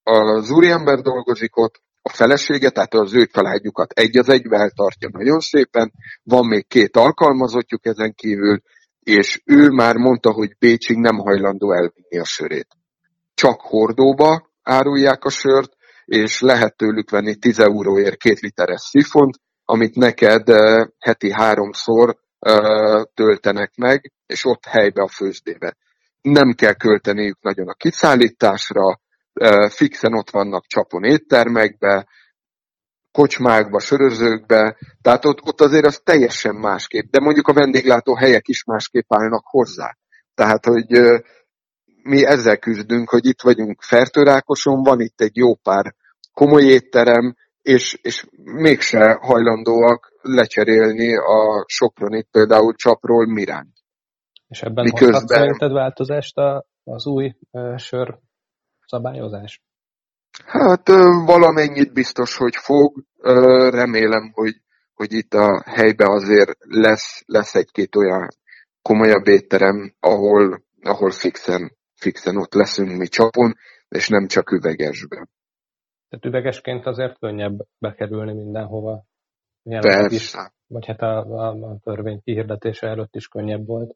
az 0.03 0.49
úriember 0.49 0.99
dolgozik 0.99 1.57
ott, 1.57 1.81
a 2.01 2.09
felesége, 2.09 2.69
tehát 2.69 2.93
az 2.93 3.13
ő 3.13 3.25
családjukat 3.25 3.91
egy 3.91 4.17
az 4.17 4.29
egybe 4.29 4.57
eltartja 4.57 5.09
nagyon 5.11 5.39
szépen, 5.39 5.91
van 6.23 6.45
még 6.45 6.67
két 6.67 6.97
alkalmazottjuk 6.97 7.85
ezen 7.85 8.13
kívül, 8.13 8.61
és 9.03 9.41
ő 9.45 9.69
már 9.69 9.95
mondta, 9.95 10.31
hogy 10.31 10.55
Bécsig 10.59 10.97
nem 10.97 11.17
hajlandó 11.17 11.71
elvinni 11.73 12.17
a 12.19 12.25
sörét. 12.25 12.67
Csak 13.33 13.61
hordóba 13.61 14.49
árulják 14.63 15.23
a 15.23 15.29
sört, 15.29 15.73
és 16.05 16.41
lehet 16.41 16.77
tőlük 16.77 17.09
venni 17.09 17.35
10 17.35 17.59
euróért 17.59 18.17
két 18.17 18.39
literes 18.39 18.81
szifont, 18.81 19.35
amit 19.65 19.95
neked 19.95 20.49
uh, 20.49 20.87
heti 20.99 21.31
háromszor 21.31 22.17
uh, 22.39 23.03
töltenek 23.13 23.71
meg, 23.75 24.11
és 24.25 24.45
ott 24.45 24.65
helybe 24.65 25.01
a 25.01 25.07
főzdébe. 25.07 25.77
Nem 26.21 26.53
kell 26.53 26.73
költeniük 26.73 27.41
nagyon 27.41 27.67
a 27.67 27.73
kiszállításra, 27.73 28.99
uh, 29.33 29.69
fixen 29.69 30.13
ott 30.13 30.29
vannak 30.29 30.65
csapon 30.65 31.03
éttermekbe, 31.03 32.07
kocsmákba, 33.11 33.79
sörözőkbe, 33.79 34.77
tehát 35.01 35.25
ott, 35.25 35.41
ott 35.41 35.61
azért 35.61 35.85
az 35.85 36.01
teljesen 36.03 36.55
másképp, 36.55 37.11
de 37.11 37.19
mondjuk 37.19 37.47
a 37.47 37.53
vendéglátó 37.53 38.15
helyek 38.15 38.47
is 38.47 38.63
másképp 38.63 39.13
állnak 39.13 39.43
hozzá. 39.45 39.97
Tehát, 40.33 40.65
hogy 40.65 40.87
mi 42.03 42.25
ezzel 42.25 42.57
küzdünk, 42.57 43.09
hogy 43.09 43.25
itt 43.25 43.41
vagyunk 43.41 43.81
Fertőrákoson, 43.81 44.83
van 44.83 44.99
itt 44.99 45.21
egy 45.21 45.35
jó 45.35 45.55
pár 45.55 45.95
komoly 46.33 46.63
étterem, 46.63 47.35
és, 47.61 47.99
és 48.01 48.25
mégse 48.43 49.17
hajlandóak 49.21 50.11
lecserélni 50.21 51.17
a 51.17 51.65
Sopronit 51.67 52.27
például 52.31 52.75
Csapról 52.75 53.25
Mirányt. 53.25 53.73
És 54.47 54.61
ebben 54.61 54.83
Miközben... 54.83 55.13
hozhat 55.13 55.27
szerinted 55.27 55.71
változást 55.71 56.37
az 56.83 57.07
új 57.07 57.35
sör 57.75 58.19
szabályozás? 58.85 59.61
Hát 60.45 60.87
valamennyit 61.25 61.93
biztos, 61.93 62.37
hogy 62.37 62.55
fog. 62.55 63.03
Remélem, 63.71 64.31
hogy, 64.33 64.53
hogy 64.93 65.13
itt 65.13 65.33
a 65.33 65.63
helyben 65.65 66.09
azért 66.09 66.57
lesz, 66.59 67.23
lesz 67.25 67.55
egy-két 67.55 67.95
olyan 67.95 68.27
komolyabb 68.81 69.27
étterem, 69.27 69.93
ahol, 69.99 70.63
ahol 70.81 71.11
fixen, 71.11 71.71
fixen 71.95 72.37
ott 72.37 72.53
leszünk 72.53 72.97
mi 72.97 73.07
csapon, 73.07 73.55
és 73.89 74.09
nem 74.09 74.27
csak 74.27 74.51
üvegesben. 74.51 75.29
Tehát 76.09 76.25
üvegesként 76.25 76.85
azért 76.85 77.19
könnyebb 77.19 77.59
bekerülni 77.77 78.33
mindenhova. 78.33 79.03
Persze. 79.63 80.15
Is, 80.15 80.35
vagy 80.67 80.85
hát 80.85 81.01
a, 81.01 81.17
a, 81.17 81.49
a 81.49 81.77
törvény 81.83 82.21
kihirdetése 82.23 82.87
előtt 82.87 83.15
is 83.15 83.27
könnyebb 83.27 83.65
volt, 83.65 83.95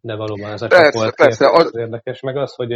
de 0.00 0.16
valóban 0.16 0.52
ez 0.52 0.62
a 0.62 0.66
persze, 0.66 0.98
volt 0.98 1.14
persze, 1.14 1.50
az 1.50 1.76
érdekes. 1.76 2.20
Meg 2.20 2.36
az, 2.36 2.54
hogy 2.54 2.72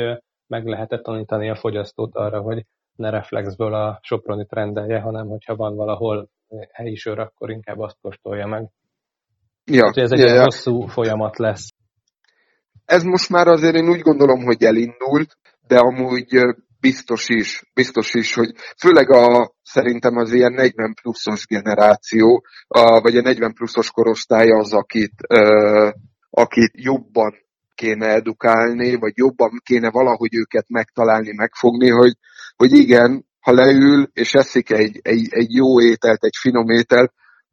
meg 0.47 0.67
lehetett 0.67 1.03
tanítani 1.03 1.51
a 1.51 1.55
fogyasztót 1.55 2.15
arra, 2.15 2.41
hogy 2.41 2.65
ne 2.99 3.11
reflexből 3.11 3.75
a 3.75 3.99
Soproni 4.03 4.47
rendelje, 4.49 5.01
hanem 5.01 5.27
hogyha 5.27 5.57
van 5.57 5.77
valahol 5.77 6.29
helyi 6.73 6.95
sör, 6.95 7.19
akkor 7.19 7.51
inkább 7.51 7.79
azt 7.79 7.97
kóstolja 8.01 8.47
meg. 8.47 8.69
Ja, 9.65 9.85
hát, 9.85 9.97
ez 9.97 10.11
egy 10.11 10.19
ja, 10.19 10.33
ja. 10.33 10.43
hosszú 10.43 10.87
folyamat 10.87 11.39
lesz. 11.39 11.69
Ez 12.85 13.03
most 13.03 13.29
már 13.29 13.47
azért 13.47 13.75
én 13.75 13.89
úgy 13.89 14.01
gondolom, 14.01 14.45
hogy 14.45 14.63
elindult, 14.63 15.37
de 15.67 15.79
amúgy 15.79 16.27
biztos 16.81 17.29
is, 17.29 17.63
biztos 17.75 18.15
is, 18.15 18.35
hogy 18.35 18.51
főleg 18.81 19.11
a, 19.11 19.53
szerintem 19.63 20.17
az 20.17 20.33
ilyen 20.33 20.53
40 20.53 20.95
pluszos 21.03 21.47
generáció, 21.47 22.45
a, 22.69 23.01
vagy 23.01 23.17
a 23.17 23.23
40 23.23 23.55
pluszos 23.55 23.91
korosztály 23.91 24.51
az, 24.51 24.73
akit, 24.73 25.13
ö, 25.29 25.91
akit 26.31 26.73
jobban 26.73 27.35
kéne 27.75 28.07
edukálni, 28.07 28.95
vagy 28.95 29.13
jobban 29.15 29.61
kéne 29.65 29.91
valahogy 29.91 30.35
őket 30.35 30.69
megtalálni, 30.69 31.33
megfogni, 31.35 31.89
hogy, 31.91 32.13
hogy 32.59 32.73
igen, 32.73 33.27
ha 33.41 33.53
leül 33.53 34.11
és 34.13 34.35
eszik 34.35 34.71
egy, 34.71 35.01
egy, 35.03 35.27
egy 35.31 35.55
jó 35.55 35.81
ételt, 35.81 36.25
egy 36.25 36.37
finom 36.41 36.69
ételt, 36.69 37.13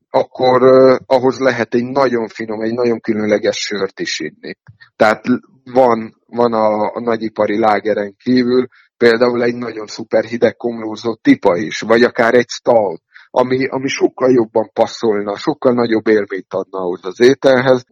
akkor 0.10 0.64
uh, 0.64 0.98
ahhoz 1.06 1.40
lehet 1.40 1.74
egy 1.74 1.84
nagyon 1.84 2.28
finom, 2.28 2.62
egy 2.62 2.74
nagyon 2.74 3.00
különleges 3.00 3.58
sört 3.58 4.00
is 4.00 4.20
inni. 4.20 4.56
Tehát 4.96 5.24
van, 5.64 6.22
van 6.26 6.54
a, 6.54 6.94
a 6.94 7.00
nagyipari 7.00 7.60
lágeren 7.60 8.16
kívül 8.24 8.68
például 8.98 9.44
egy 9.44 9.56
nagyon 9.56 9.88
szuper 9.88 10.24
hideg 10.24 10.56
komlózó 10.56 11.16
tipa 11.16 11.58
is, 11.58 11.80
vagy 11.80 12.04
akár 12.04 12.34
egy 12.34 12.50
stal, 12.50 13.00
ami, 13.30 13.68
ami 13.68 13.88
sokkal 13.88 14.32
jobban 14.32 14.70
passzolna, 14.74 15.38
sokkal 15.38 15.74
nagyobb 15.74 16.08
élményt 16.08 16.54
adna 16.54 16.80
ahhoz 16.80 17.06
az 17.06 17.20
ételhez. 17.20 17.86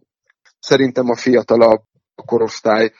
Szerintem 0.60 1.08
a 1.08 1.16
fiatalabb 1.16 1.82
korosztály 2.24 2.92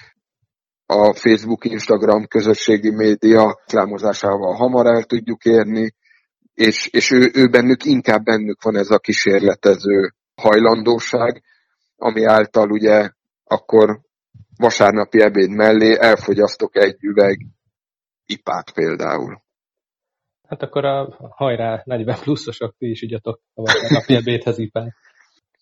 a 0.87 1.15
Facebook, 1.15 1.65
Instagram 1.65 2.27
közösségi 2.27 2.91
média 2.91 3.61
reklámozásával 3.61 4.55
hamar 4.55 4.87
el 4.87 5.03
tudjuk 5.03 5.45
érni, 5.45 5.95
és, 6.55 6.87
és 6.87 7.11
ő, 7.11 7.31
ő 7.35 7.49
bennük, 7.49 7.85
inkább 7.85 8.25
bennük 8.25 8.63
van 8.63 8.77
ez 8.77 8.91
a 8.91 8.99
kísérletező 8.99 10.13
hajlandóság, 10.35 11.43
ami 11.97 12.25
által 12.25 12.71
ugye 12.71 13.11
akkor 13.45 14.01
vasárnapi 14.57 15.21
ebéd 15.21 15.51
mellé 15.51 15.97
elfogyasztok 16.01 16.77
egy 16.77 17.05
üveg 17.05 17.47
ipát 18.27 18.73
például. 18.73 19.43
Hát 20.49 20.63
akkor 20.63 20.85
a 20.85 21.17
hajrá 21.31 21.83
40 21.85 22.19
pluszosok 22.21 22.75
ti 22.79 22.91
is 22.91 23.03
igyatok 23.03 23.41
a 23.55 23.63
vasárnapi 23.63 24.15
ebédhez 24.21 24.59
ipát. 24.59 24.93